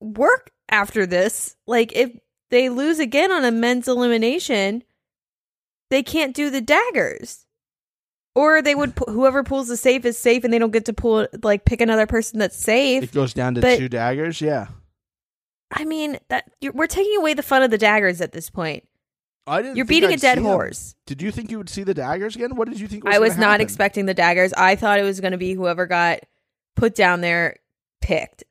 [0.02, 1.56] work after this.
[1.66, 2.12] Like if
[2.52, 4.84] they lose again on a men's elimination,
[5.90, 7.46] they can't do the daggers.
[8.36, 10.94] Or they would pu- whoever pulls the safe is safe and they don't get to
[10.94, 13.04] pull like pick another person that's safe.
[13.04, 14.42] it goes down to but- two daggers.
[14.42, 14.68] Yeah.
[15.76, 18.88] I mean, that you're, we're taking away the fun of the daggers at this point.
[19.46, 20.52] I didn't You're beating I'd a dead see them.
[20.52, 20.96] horse.
[21.06, 22.56] Did you think you would see the daggers again?
[22.56, 23.04] What did you think?
[23.04, 23.62] Was I was not happen?
[23.62, 24.54] expecting the daggers.
[24.54, 26.22] I thought it was going to be whoever got
[26.76, 27.58] put down there
[28.02, 28.44] picked.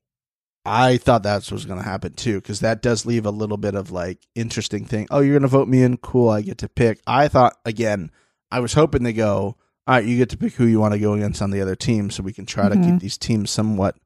[0.66, 3.56] I thought that's what was going to happen too, because that does leave a little
[3.56, 5.08] bit of like interesting thing.
[5.10, 5.96] Oh, you're going to vote me in?
[5.96, 7.00] Cool, I get to pick.
[7.06, 8.10] I thought again,
[8.52, 9.56] I was hoping they go.
[9.86, 11.74] All right, you get to pick who you want to go against on the other
[11.76, 12.84] team, so we can try to Mhm.
[12.92, 13.96] keep these teams somewhat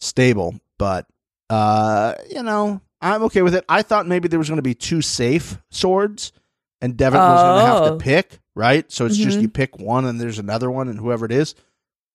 [0.00, 0.60] stable.
[0.78, 1.06] But
[1.50, 3.64] uh, you know, I'm okay with it.
[3.68, 6.32] I thought maybe there was going to be two safe swords,
[6.80, 7.98] and Devin was going to have Oh.
[7.98, 8.40] to pick.
[8.56, 9.42] Right, so it's just Mhm.
[9.42, 11.56] you pick one, and there's another one, and whoever it is.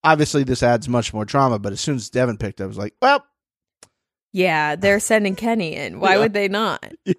[0.06, 1.60] Obviously, this adds much more drama.
[1.60, 3.26] But as soon as Devin picked, I was like, well.
[4.32, 6.00] Yeah, they're sending Kenny in.
[6.00, 6.20] Why Yeah.
[6.20, 6.86] would they not?
[7.06, 7.14] Yeah.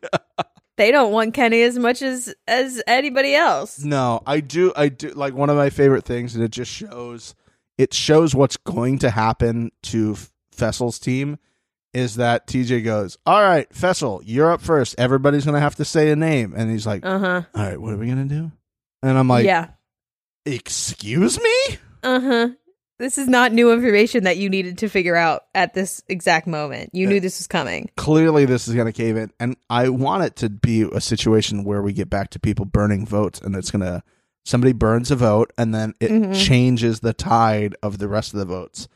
[0.78, 3.80] They don't want Kenny as much as as anybody else.
[3.80, 4.72] No, I do.
[4.74, 7.34] I do like one of my favorite things, and it just shows.
[7.76, 10.16] It shows what's going to happen to
[10.52, 11.36] Fessel's team.
[11.93, 14.95] Is that TJ goes, all right, Fessel, you're up first.
[14.99, 17.43] Everybody's gonna have to say a name, and he's like, Uh huh.
[17.55, 18.53] all right, what are we gonna do?
[19.03, 19.68] And I'm like, yeah.
[20.47, 21.78] excuse me.
[22.03, 22.49] Uh huh.
[22.99, 26.91] This is not new information that you needed to figure out at this exact moment.
[26.93, 27.88] You Uh, knew this was coming.
[27.97, 31.82] Clearly, this is gonna cave in, and I want it to be a situation where
[31.82, 34.03] we get back to people burning votes, and it's gonna
[34.45, 36.34] somebody burns a vote, and then it Mhm.
[36.47, 38.86] changes the tide of the rest of the votes,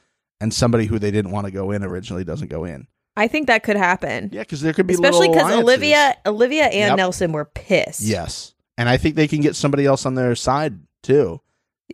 [0.45, 2.87] and somebody who they didn't want to go in originally doesn't go in.
[3.17, 6.65] I think that could happen, Yeah, because there could be especially because because Olivia, Olivia
[6.65, 6.97] and Yep.
[6.99, 8.03] Nelson were pissed.
[8.03, 11.41] Yes, and I think they can get somebody else on their side too.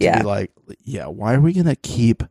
[0.00, 0.18] To yeah.
[0.18, 0.50] be like,
[0.82, 2.24] yeah, why are we gonna keep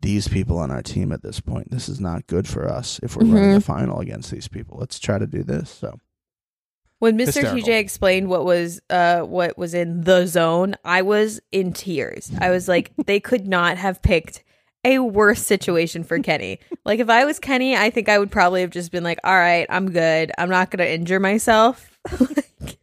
[0.00, 1.70] these people on our team at this point?
[1.70, 3.56] This is not good for us if we're running Mhm.
[3.58, 4.78] a final against these people.
[4.80, 5.70] Let's try to do this.
[5.70, 5.98] So
[6.98, 7.26] When Mr.
[7.26, 7.56] Hysterical.
[7.58, 12.32] TJ explained what was uh what was in the zone, I was in tears.
[12.38, 14.42] I was like, they could not have picked
[14.84, 16.58] a worse situation for Kenny.
[16.84, 19.34] like if I was Kenny, I think I would probably have just been like, "All
[19.34, 20.32] right, I'm good.
[20.38, 22.78] I'm not going to injure myself." Like,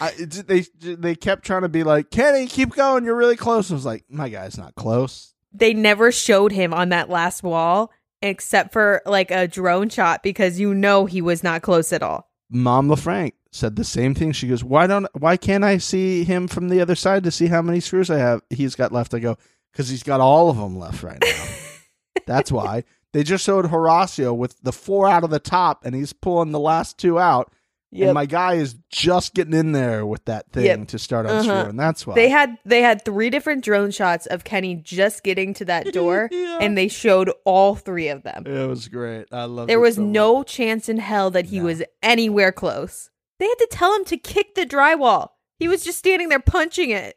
[0.00, 0.12] I,
[0.46, 3.04] they they kept trying to be like, Kenny, keep going.
[3.04, 3.70] You're really close.
[3.70, 5.34] I was like, my guy's not close.
[5.52, 10.58] they never showed him on that last wall except for like a drone shot because
[10.58, 12.30] you know he was not close at all.
[12.50, 14.32] Mom LaFranc said the same thing.
[14.32, 15.06] She goes, "Why don't?
[15.12, 18.18] Why can't I see him from the other side to see how many screws I
[18.18, 18.40] have?
[18.48, 19.36] He's got left." I go,
[19.72, 21.44] "Because he's got all of them left right now.
[22.26, 26.12] That's why." They just showed Horacio with the four out of the top, and he's
[26.12, 27.52] pulling the last two out.
[27.92, 30.86] And my guy is just getting in there with that thing Yep.
[30.88, 31.70] to start on Uh-huh.
[31.70, 35.54] and That's why They had they had three different drone shots of Kenny just getting
[35.54, 36.58] to that door Yeah.
[36.60, 38.46] and they showed all three of them.
[38.46, 39.26] it was great.
[39.32, 39.64] I love.
[39.64, 39.72] It.
[39.72, 41.64] There was no chance in hell that he No.
[41.64, 43.10] was anywhere close.
[43.40, 45.30] They had to tell him to kick the drywall.
[45.58, 47.16] He was just standing there punching it.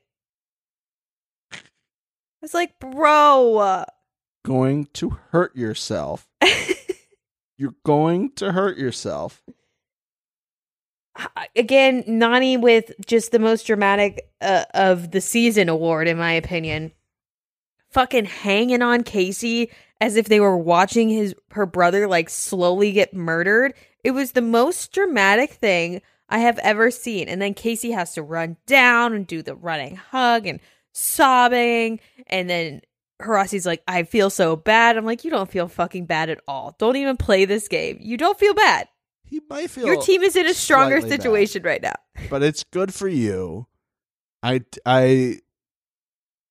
[2.43, 3.85] Was like, bro.
[4.43, 6.27] going to hurt yourself.
[7.57, 9.41] You're going to hurt yourself.
[11.55, 16.91] Again, Nany with just the most dramatic uh, of the season award, in my opinion.
[17.91, 19.69] Fucking hanging on Kaycee
[20.01, 23.73] as if they were watching his her brother like slowly get murdered.
[24.03, 27.29] It was the most dramatic thing I have ever seen.
[27.29, 30.59] And then Kaycee has to run down and do the running hug and
[30.93, 31.99] sobbing.
[32.27, 32.81] And then
[33.21, 34.97] Horacio's like, I feel so bad.
[34.97, 36.75] I'm like, you don't feel fucking bad at all.
[36.79, 37.97] Don't even play this game.
[37.99, 38.87] You don't feel bad.
[39.25, 41.21] He might feel Your team is in a stronger slightly bad.
[41.21, 41.95] situation right now.
[42.29, 43.67] but it's good for you.
[44.43, 45.39] I I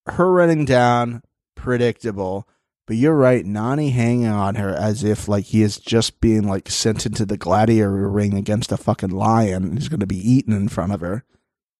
[0.06, 1.22] her running down
[1.54, 2.48] predictable,
[2.86, 3.44] but you're right.
[3.44, 7.36] Nany hanging on her as if like he is just being like sent into the
[7.36, 9.62] gladiator ring against a fucking lion.
[9.64, 11.24] and He's going to be eaten in front of her.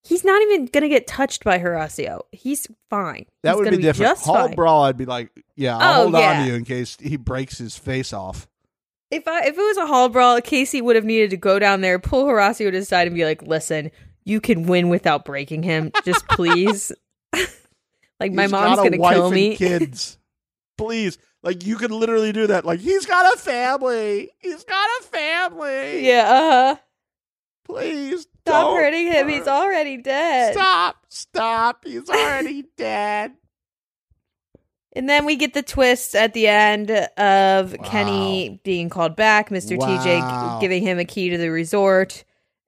[0.04, 2.22] He's not even gonna get touched by Horacio.
[2.32, 3.26] He's fine.
[3.42, 4.10] That He's would gonna be different.
[4.10, 4.54] Just Hall fine.
[4.56, 7.58] brawl, I'd be like, yeah, I'll Oh, hold on to you in case he breaks
[7.58, 8.48] his face off.
[9.12, 11.82] If I if it was a hall brawl, Kaycee would have needed to go down
[11.82, 13.90] there, pull Horacio to the side, and be like, "Listen,
[14.24, 15.92] you can win without breaking him.
[16.04, 16.90] Just please."
[18.18, 19.54] like my He's mom's gonna kill me.
[19.56, 20.18] Kids,
[20.78, 21.18] please.
[21.42, 22.64] Like you could literally do that.
[22.64, 24.30] Like he's got a family.
[24.38, 26.06] He's got a family.
[26.06, 26.24] yeah.
[26.30, 26.76] Uh huh.
[27.66, 29.28] Please Stop Don't hurting him.
[29.28, 30.54] He's already dead.
[30.54, 30.96] Stop!
[31.08, 31.84] Stop!
[31.84, 33.32] He's already dead.
[34.94, 37.84] And then we get the twist at the end of Wow.
[37.84, 39.78] Kenny being called back, Mr.
[39.78, 39.86] Wow.
[39.86, 42.24] TJ giving him a key to the resort,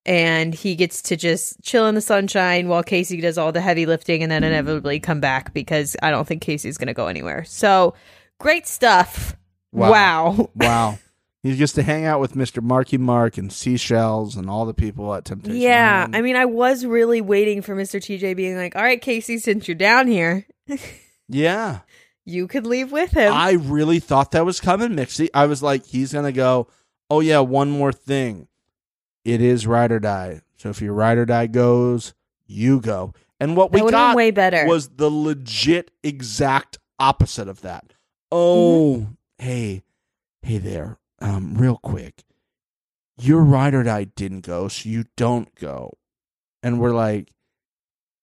[0.07, 3.85] and he gets to just chill in the sunshine while Kaycee does all the heavy
[3.85, 4.47] lifting and then mm.
[4.47, 7.45] inevitably come back because I don't think Kaycee's going to go anywhere.
[7.45, 7.95] So
[8.39, 9.37] great stuff.
[9.73, 9.91] Wow.
[9.91, 10.51] Wow.
[10.55, 10.99] Wow.
[11.45, 12.63] He gets to hang out with Mr.
[12.63, 15.61] Marky Mark and Seashells and all the people at Temptation.
[15.61, 15.99] Yeah.
[16.01, 16.17] Island.
[16.17, 18.01] I mean, I was really waiting for Mr.
[18.01, 20.47] TJ being like, all right, Kaycee, since you're down here,
[21.29, 21.81] yeah.
[22.25, 23.31] you could leave with him.
[23.33, 25.29] I really thought that was coming, Mixie.
[25.35, 26.67] I was like, he's gonna go.
[27.11, 28.49] Oh yeah, one more thing.
[29.25, 30.41] It is ride or die.
[30.57, 32.15] So if your ride or die goes,
[32.47, 33.13] you go.
[33.39, 34.65] And what that we got way better.
[34.67, 37.93] was the legit exact opposite of that.
[38.33, 39.13] Oh, Mm-hmm.
[39.45, 39.83] hey,
[40.43, 40.97] hey there.
[41.25, 42.23] Um, real quick,
[43.19, 45.97] your ride or die didn't go, so you don't go.
[46.63, 47.31] And we're like,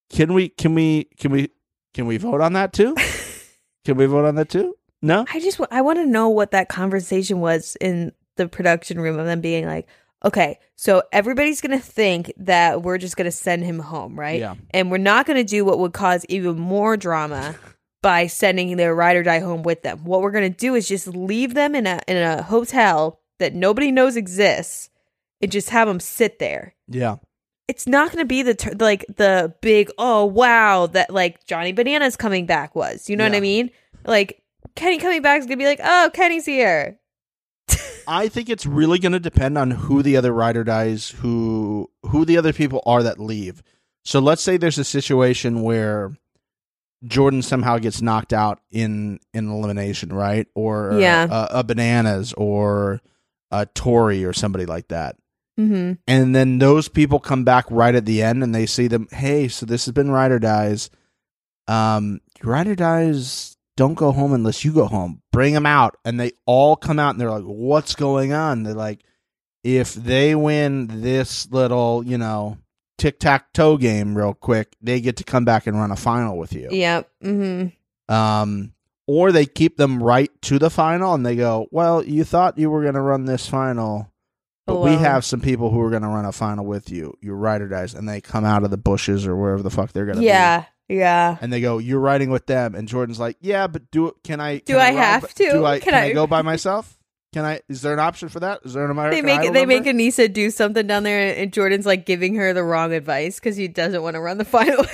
[0.09, 1.49] can we, can we, can we,
[1.93, 2.95] can we vote on that too?
[3.85, 4.75] can we vote on that too?
[5.01, 5.25] No.
[5.33, 9.25] I just I want to know what that conversation was in the production room of
[9.25, 9.87] them being like,
[10.23, 14.39] okay, so everybody's gonna think that we're just gonna send him home, right?
[14.39, 14.55] Yeah.
[14.71, 17.55] And we're not gonna do what would cause even more drama
[18.01, 20.03] by sending their ride or die home with them.
[20.03, 23.91] What we're gonna do is just leave them in a in a hotel that nobody
[23.91, 24.89] knows exists,
[25.41, 26.75] and just have them sit there.
[26.87, 27.17] Yeah.
[27.67, 31.71] It's not going to be the ter- like the big oh wow that like Johnny
[31.71, 33.09] Bananas coming back was.
[33.09, 33.71] You know what I mean?
[34.05, 34.43] Like
[34.75, 36.99] Kenny coming back is going to be like, "Oh, Kenny's here."
[38.07, 41.89] I think it's really going to depend on who the other ride or dies, who
[42.03, 43.63] who the other people are that leave.
[44.03, 46.17] So let's say there's a situation where
[47.03, 50.47] Jordan somehow gets knocked out in in elimination, right?
[50.55, 51.27] Or Yeah.
[51.29, 53.01] a, a bananas or
[53.51, 55.15] a Tori or somebody like that.
[55.59, 55.97] Mhm.
[56.07, 59.47] And then those people come back right at the end and they see them, hey,
[59.47, 60.89] so this has been Ride or Dies.
[61.67, 65.21] Um, Ride or Dies don't go home unless you go home.
[65.31, 65.97] Bring them out.
[66.05, 68.63] And they all come out and they're like, what's going on?
[68.63, 69.03] They're like,
[69.63, 72.57] if they win this little, you know,
[73.01, 76.37] tic tac toe game real quick, they get to come back and run a final
[76.37, 76.67] with you.
[76.71, 77.09] Yep.
[77.23, 77.73] Mhm.
[78.07, 78.73] Um,
[79.07, 82.69] or they keep them right to the final and they go, well, you thought you
[82.69, 84.11] were going to run this final,
[84.67, 87.17] but we have some people who are going to run a final with you.
[87.21, 89.91] Your ride or dies, and they come out of the bushes or wherever the fuck
[89.93, 90.27] they're going to be.
[90.27, 90.65] Yeah.
[90.87, 91.37] Yeah.
[91.41, 94.15] And they go, "You're riding with them." And Jordan's like, "Yeah, but do it?
[94.25, 94.57] Can I?
[94.57, 95.43] Do can I ride have to?
[95.51, 95.79] Do I?
[95.79, 96.97] Can Can, I, I- go by myself?
[97.33, 97.61] Can I?
[97.69, 98.59] Is there an option for that?
[98.65, 99.83] Is there an American They make Idol they make?
[99.83, 103.67] Anissa do something down there, and Jordan's like giving her the wrong advice because he
[103.69, 104.85] doesn't want to run the final.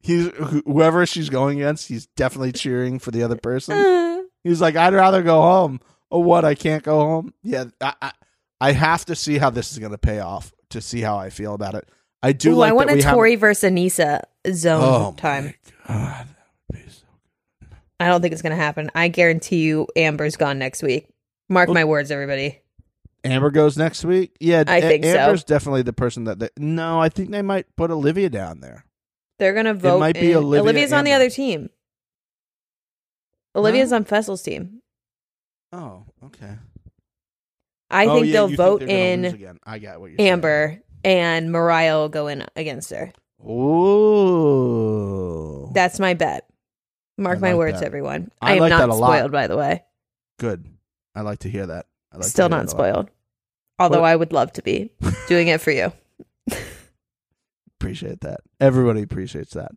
[0.00, 0.28] He's
[0.66, 1.88] whoever she's going against.
[1.88, 3.76] He's definitely cheering for the other person.
[3.78, 4.22] her.
[4.42, 5.80] He's like, I'd rather go home.
[6.10, 6.44] Oh, what?
[6.44, 7.32] I can't go home.
[7.42, 8.12] Yeah, I, I,
[8.60, 11.30] I have to see how this is going to pay off to see how I
[11.30, 11.88] feel about it.
[12.22, 14.20] I do Ooh, like I want that a we have- Tori versus Anissa
[14.52, 15.44] zone Oh time.
[15.46, 15.54] my
[15.88, 16.28] God, that
[16.70, 17.04] would be so-
[17.98, 18.90] I don't think it's gonna happen.
[18.94, 21.08] I guarantee you, Amber's gone next week.
[21.48, 22.60] Mark my words, everybody.
[23.22, 24.36] Amber goes next week.
[24.40, 25.16] Yeah, I think so.
[25.16, 26.38] Amber's definitely the person that.
[26.38, 28.84] They, no, I think they might put Olivia down there.
[29.38, 29.98] They're gonna vote.
[30.00, 31.70] might be in- Olivia Olivia's on the other team.
[33.56, 34.82] Olivia's on Fessel's team.
[35.72, 36.56] Oh, okay.
[37.90, 39.58] I Oh, think yeah, they'll vote lose in again.
[39.64, 40.30] I got what you're saying.
[40.30, 43.12] Amber, and Mariah will go in against her.
[44.44, 46.46] Ooh, That's my bet.
[47.16, 47.86] Mark I my words, that.
[47.86, 48.30] everyone.
[48.40, 49.16] I I, am like not that a lot.
[49.16, 49.82] spoiled, by the way.
[50.38, 50.66] good.
[51.14, 51.86] I like to hear that.
[52.12, 52.84] I like Still not that a lot.
[52.90, 53.10] spoiled.
[53.78, 54.90] Although What- I would love to be
[55.28, 55.92] doing it for you.
[57.80, 58.40] Appreciate that.
[58.60, 59.72] Everybody appreciates that.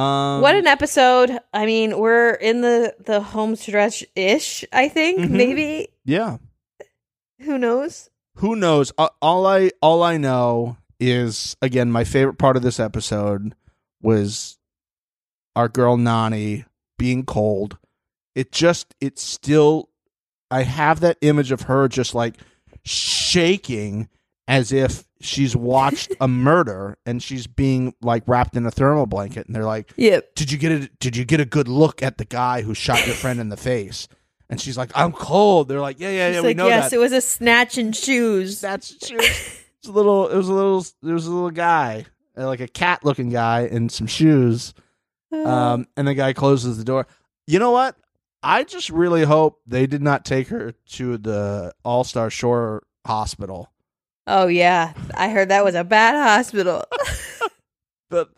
[0.00, 1.38] Um, what an episode!
[1.52, 4.64] I mean, we're in the the home stretch ish.
[4.72, 5.30] I think Mhm.
[5.30, 5.88] maybe.
[6.04, 6.38] yeah.
[7.40, 8.10] Who knows?
[8.36, 12.78] who knows A- all i all i know is again my favorite part of this
[12.78, 13.52] episode
[14.00, 14.58] was
[15.56, 16.64] our girl nany
[16.98, 17.78] being cold
[18.36, 19.87] it just it's still
[20.50, 22.34] i have that image of her just like
[22.84, 24.08] shaking
[24.46, 29.46] as if she's watched a murder and she's being like wrapped in a thermal blanket
[29.46, 30.34] and they're like Yep.
[30.34, 33.04] did you get a did you get a good look at the guy who shot
[33.06, 34.08] your friend in the face
[34.48, 36.90] and she's like i'm cold they're like yeah yeah yeah She's we like, know yes,
[36.90, 38.60] that it was a snatch and shoes.
[38.60, 39.18] that's true.
[39.20, 40.26] It's a little.
[40.28, 40.84] It was a little.
[41.02, 42.04] There was a little guy,
[42.36, 44.74] uh, like a cat looking guy, in some shoes.
[45.30, 47.06] Um, and the guy closes the door.
[47.46, 47.94] You know what?
[48.42, 53.70] I just really hope they did not take her to the All Star Shore Hospital.
[54.26, 56.84] oh yeah, I heard that was a bad hospital.
[58.10, 58.30] But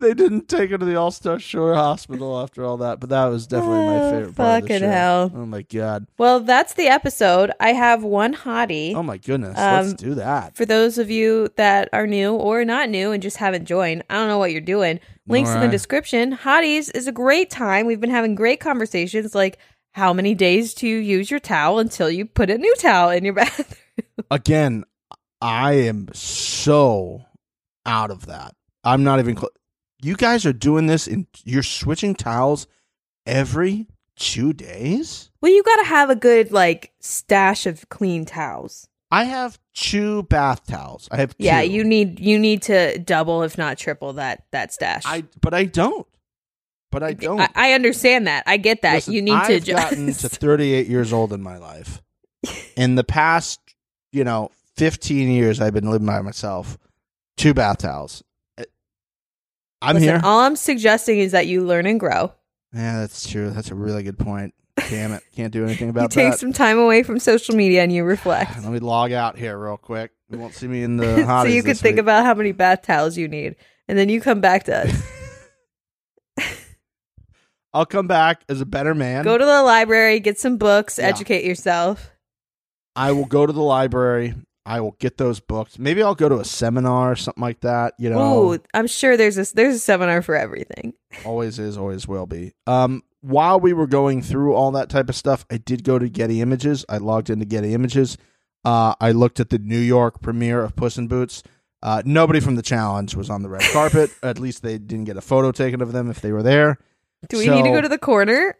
[0.00, 3.26] they didn't take her to the All Star Shore Hospital after all that, but that
[3.26, 5.32] was definitely my Oh, favorite part of the fucking hell.
[5.34, 6.06] Oh my god!
[6.18, 7.50] Well, that's the episode.
[7.60, 8.94] I have one hottie.
[8.94, 9.56] Oh my goodness!
[9.56, 10.56] Let's Um, do that.
[10.56, 14.14] For those of you that are new or not new and just haven't joined, I
[14.14, 15.00] don't know what you're doing.
[15.28, 16.36] Links in the description.
[16.36, 17.86] Hotties is a great time.
[17.86, 19.58] We've been having great conversations like
[19.92, 23.34] how many days to use your towel until you put a new towel in your
[23.34, 23.66] bathroom.
[24.30, 24.84] Again,
[25.40, 27.24] I am so
[27.84, 28.54] out of that.
[28.84, 29.36] I'm not even.
[29.36, 29.50] Cl-
[30.02, 32.66] you guys are doing this, and you're switching towels
[33.26, 33.86] every
[34.16, 35.30] two days.
[35.40, 38.88] Well, you got to have a good like stash of clean towels.
[39.10, 41.08] I have two bath towels.
[41.12, 41.70] I have Yeah, two.
[41.70, 45.02] you need you need to double if not triple that that stash.
[45.06, 46.06] I but I don't.
[46.90, 47.40] But I don't.
[47.40, 48.44] I, I understand that.
[48.46, 48.94] I get that.
[48.94, 52.00] Listen, you need I've to gotten to 38 years old in my life.
[52.76, 53.60] In the past,
[54.12, 56.78] you know, 15 years, I've been living by myself.
[57.36, 58.22] Two bath towels.
[59.82, 60.20] I'm Listen, here.
[60.24, 62.32] All I'm suggesting is that you learn and grow.
[62.72, 63.50] yeah, that's true.
[63.50, 64.54] That's a really good point.
[64.90, 66.38] Damn it, can't do anything You about take that.
[66.38, 68.56] some time away from social media and you reflect.
[68.62, 70.12] Let me log out here real quick.
[70.30, 71.42] You won't see me in the hot.
[71.46, 72.00] so you can think week.
[72.02, 73.56] about how many bath towels you need,
[73.88, 75.02] and then you come back to us.
[77.74, 79.22] I'll come back as a better man.
[79.24, 81.06] Go to the library, get some books, Yeah.
[81.08, 82.10] educate yourself.
[82.94, 84.34] I will go to the library.
[84.66, 85.78] I will get those books.
[85.78, 87.94] Maybe I'll go to a seminar or something like that.
[87.98, 90.92] You know, Ooh, I'm sure there's a there's a seminar for everything.
[91.24, 92.52] always is, always will be.
[92.66, 96.08] Um, while we were going through all that type of stuff, I did go to
[96.08, 96.84] Getty Images.
[96.88, 98.18] I logged into Getty Images.
[98.64, 101.44] Uh, I looked at the New York premiere of Puss in Boots.
[101.80, 104.10] Uh, nobody from the challenge was on the red carpet.
[104.24, 106.78] at least they didn't get a photo taken of them if they were there.
[107.28, 108.56] Do we need to go to the corner?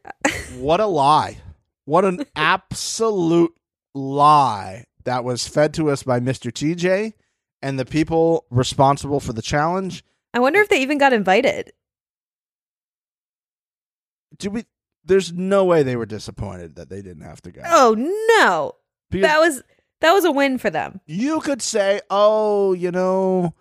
[0.57, 1.39] What a lie.
[1.85, 3.53] What an absolute
[3.95, 6.53] lie that was fed to us by Mr.
[6.53, 7.15] TJ
[7.63, 10.05] and the people responsible for the challenge.
[10.35, 11.73] I wonder if they even got invited.
[14.39, 14.65] Do we
[15.05, 17.63] there's no way they were disappointed that they didn't have to go.
[17.65, 17.95] Oh
[18.39, 18.73] no,
[19.11, 19.63] Because that was
[20.01, 21.01] that was a win for them.
[21.07, 23.55] you could say, "Oh, you know,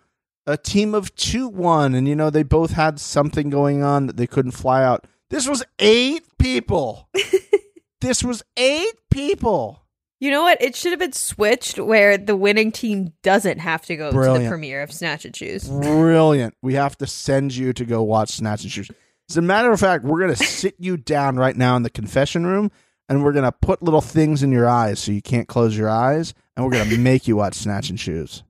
[0.46, 4.16] a team of 2 won and you know they both had something going on that
[4.16, 7.08] they couldn't fly out." This was 8 people.
[8.00, 9.85] this was 8 people.
[10.18, 10.62] You know what?
[10.62, 14.48] It should have been switched where the winning team doesn't have to go to the
[14.48, 15.68] premiere of Snatch and Choose.
[15.68, 16.54] Brilliant.
[16.62, 18.90] We have to send you to go watch Snatch and Shoes.
[19.28, 21.90] As a matter of fact, we're going to sit you down right now in the
[21.90, 22.70] confession room
[23.08, 25.90] and we're going to put little things in your eyes so you can't close your
[25.90, 28.42] eyes and we're going to make you watch Snatch and Shoes.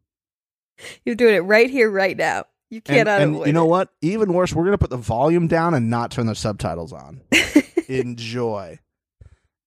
[1.04, 2.44] You're doing it right here, right now.
[2.70, 3.70] You And, cannot and avoid you know it.
[3.70, 3.88] what?
[4.02, 7.22] Even worse, we're going to put the volume down and not turn the subtitles on.
[7.88, 8.78] Enjoy.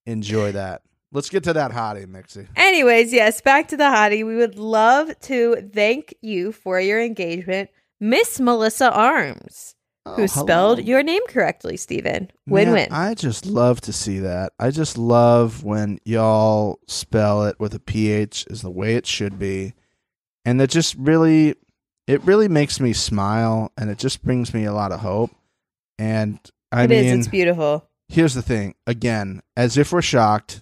[0.05, 0.81] Enjoy that.
[1.11, 2.47] Let's get to that hottie, Mixie.
[2.55, 4.25] Anyways, yes, back to the hottie.
[4.25, 9.73] We would love to thank you for your engagement, Miss Melissa Arms,
[10.05, 12.29] oh, who Oh, spelled your name correctly, Stephen.
[12.47, 12.89] Win win.
[12.91, 14.53] I just love to see that.
[14.59, 19.39] I just love when y'all spell it with a ph is the way it should
[19.39, 19.73] be.
[20.45, 21.55] And it just really
[22.07, 25.31] it really makes me smile and it just brings me a lot of hope.
[25.97, 26.39] And
[26.71, 27.03] I It is.
[27.11, 27.89] mean It's beautiful.
[28.09, 28.75] here's the thing.
[28.87, 30.61] Again, as if we're shocked,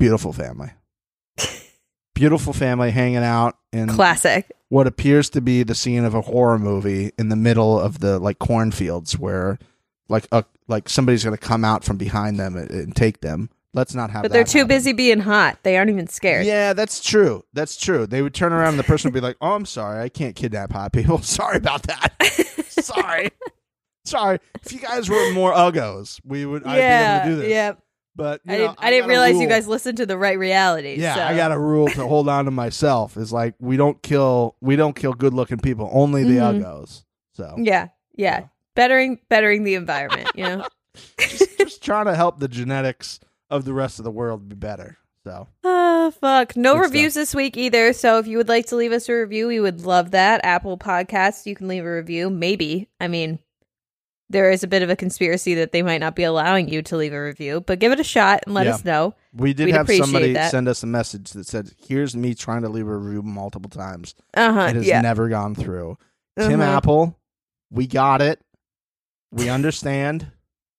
[0.00, 0.70] beautiful family.
[2.14, 4.50] beautiful family hanging out in Classic.
[4.68, 8.18] what appears to be the scene of a horror movie in the middle of the
[8.18, 9.58] like cornfields where
[10.08, 13.48] like a like somebody's going to come out from behind them and, and take them.
[13.72, 14.68] Let's not have But they're too happen.
[14.68, 15.58] busy being hot.
[15.62, 16.44] They aren't even scared.
[16.44, 17.44] Yeah, that's true.
[17.52, 18.04] That's true.
[18.04, 20.02] They would turn around and the person would be like, "Oh, I'm sorry.
[20.02, 21.18] I can't kidnap hot people.
[21.22, 22.12] Sorry about that.
[22.68, 23.30] sorry.
[24.04, 24.40] Sorry.
[24.64, 27.50] If you guys were more uggos, we would I'd be able to do this.
[27.52, 27.72] yeah.
[28.20, 28.78] But I know, didn't.
[28.80, 30.96] I, didn't got a realize you guys listened to the right reality.
[30.98, 31.22] Yeah, so.
[31.22, 33.16] I got a rule to hold on to myself.
[33.16, 36.60] Is like we don't kill we don't kill good looking people, only the Mhm.
[36.62, 37.04] uggos.
[37.32, 38.40] So Yeah, yeah.
[38.40, 38.46] Yeah.
[38.76, 40.28] Bettering, bettering the environment.
[40.34, 40.66] You know.
[41.18, 44.98] just, just trying to help the genetics of the rest of the world be better.
[45.24, 46.56] So Oh fuck!
[46.56, 47.92] No Good reviews this week either.
[47.92, 50.40] So if you would like to leave us a review, we would love that.
[50.44, 52.30] Apple Podcasts, you can leave a review.
[52.30, 52.88] Maybe.
[52.98, 53.38] I mean,
[54.30, 56.96] there is a bit of a conspiracy that they might not be allowing you to
[56.96, 58.74] leave a review, but give it a shot and let Yeah.
[58.74, 59.14] us know.
[59.34, 60.50] we did We'd have somebody that.
[60.50, 64.14] send us a message that said, "Here's me trying to leave a review multiple times.
[64.34, 64.60] Uh huh.
[64.70, 65.00] It has Yeah.
[65.02, 65.98] never gone through."
[66.38, 66.76] Tim Uh-huh.
[66.76, 67.18] Apple,
[67.70, 68.40] we got it.
[69.30, 70.32] We understand.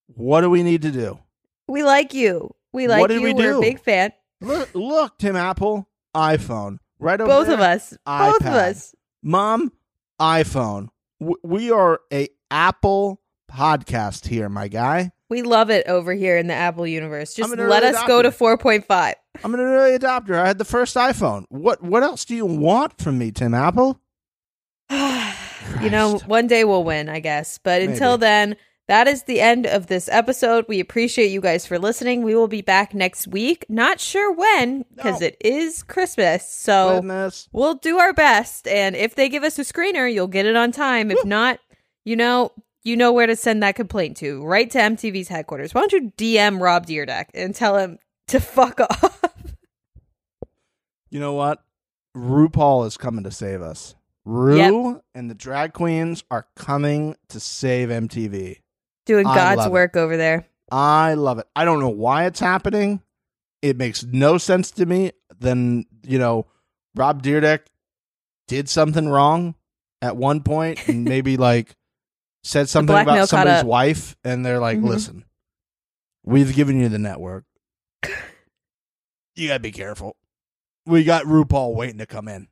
[0.07, 1.19] What do we need to do?
[1.67, 2.53] We like you.
[2.73, 3.21] We like What did you.
[3.21, 4.11] we We're a big fan.
[4.41, 7.55] Look, look, Tim Apple, iPhone, right over Both there.
[7.55, 7.93] of us.
[8.05, 8.95] Both of us.
[9.23, 9.71] Mom,
[10.19, 10.89] iPhone.
[11.19, 13.21] W- we are a Apple
[13.51, 15.11] podcast here, my guy.
[15.29, 17.33] We love it over here in the Apple universe.
[17.33, 19.13] Just let us go to 4.5.
[19.43, 20.35] I'm an early adopter.
[20.35, 21.45] I had the first iPhone.
[21.49, 23.99] What what else do you want from me, Tim Apple?
[24.89, 27.57] you know, one day we'll win, I guess.
[27.57, 28.19] But until Maybe.
[28.21, 28.55] then,
[28.87, 30.65] that is the end of this episode.
[30.67, 32.23] We appreciate you guys for listening.
[32.23, 33.65] We will be back next week.
[33.69, 35.27] Not sure when, because No.
[35.27, 36.45] it is Christmas.
[36.51, 37.47] So Goodness.
[37.53, 38.67] we'll do our best.
[38.67, 41.09] And if they give us a screener, you'll get it on time.
[41.09, 41.59] If not,
[42.03, 42.51] you know,
[42.83, 44.43] you know where to send that complaint to.
[44.43, 45.73] Right to MTV's headquarters.
[45.73, 49.17] Why don't you DM Rob Dyrdek and tell him to fuck off?
[51.09, 51.61] You know what?
[52.15, 53.95] RuPaul is coming to save us.
[54.23, 58.59] Ru and the drag queens are coming to save MTV.
[59.05, 59.71] Doing God's love it.
[59.71, 60.47] work over there.
[60.71, 61.47] I love it.
[61.55, 63.01] I don't know why it's happening.
[63.61, 65.11] It makes no sense to me.
[65.39, 66.45] Then, you know,
[66.95, 67.61] Rob Dyrdek
[68.47, 69.55] did something wrong
[70.01, 71.75] at one point and maybe like
[72.43, 74.87] said something about somebody's wife and they're like, Mhm.
[74.87, 75.25] listen,
[76.23, 77.45] we've given you the network.
[79.35, 80.17] You got to be careful.
[80.85, 82.47] We got RuPaul waiting to come in.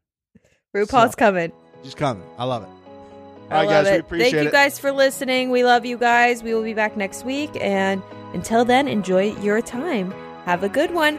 [0.75, 1.51] RuPaul's So- coming.
[1.83, 2.23] She's coming.
[2.37, 2.69] I love it.
[2.69, 4.21] I All right, love guys, we it.
[4.23, 4.51] Thank you it.
[4.53, 5.49] guys for listening.
[5.51, 6.41] We love you guys.
[6.41, 7.49] We will be back next week.
[7.59, 8.01] And
[8.33, 10.13] until then, enjoy your time.
[10.45, 11.17] Have a good one.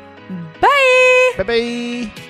[0.61, 1.33] Bye.
[1.37, 2.23] Bye bye.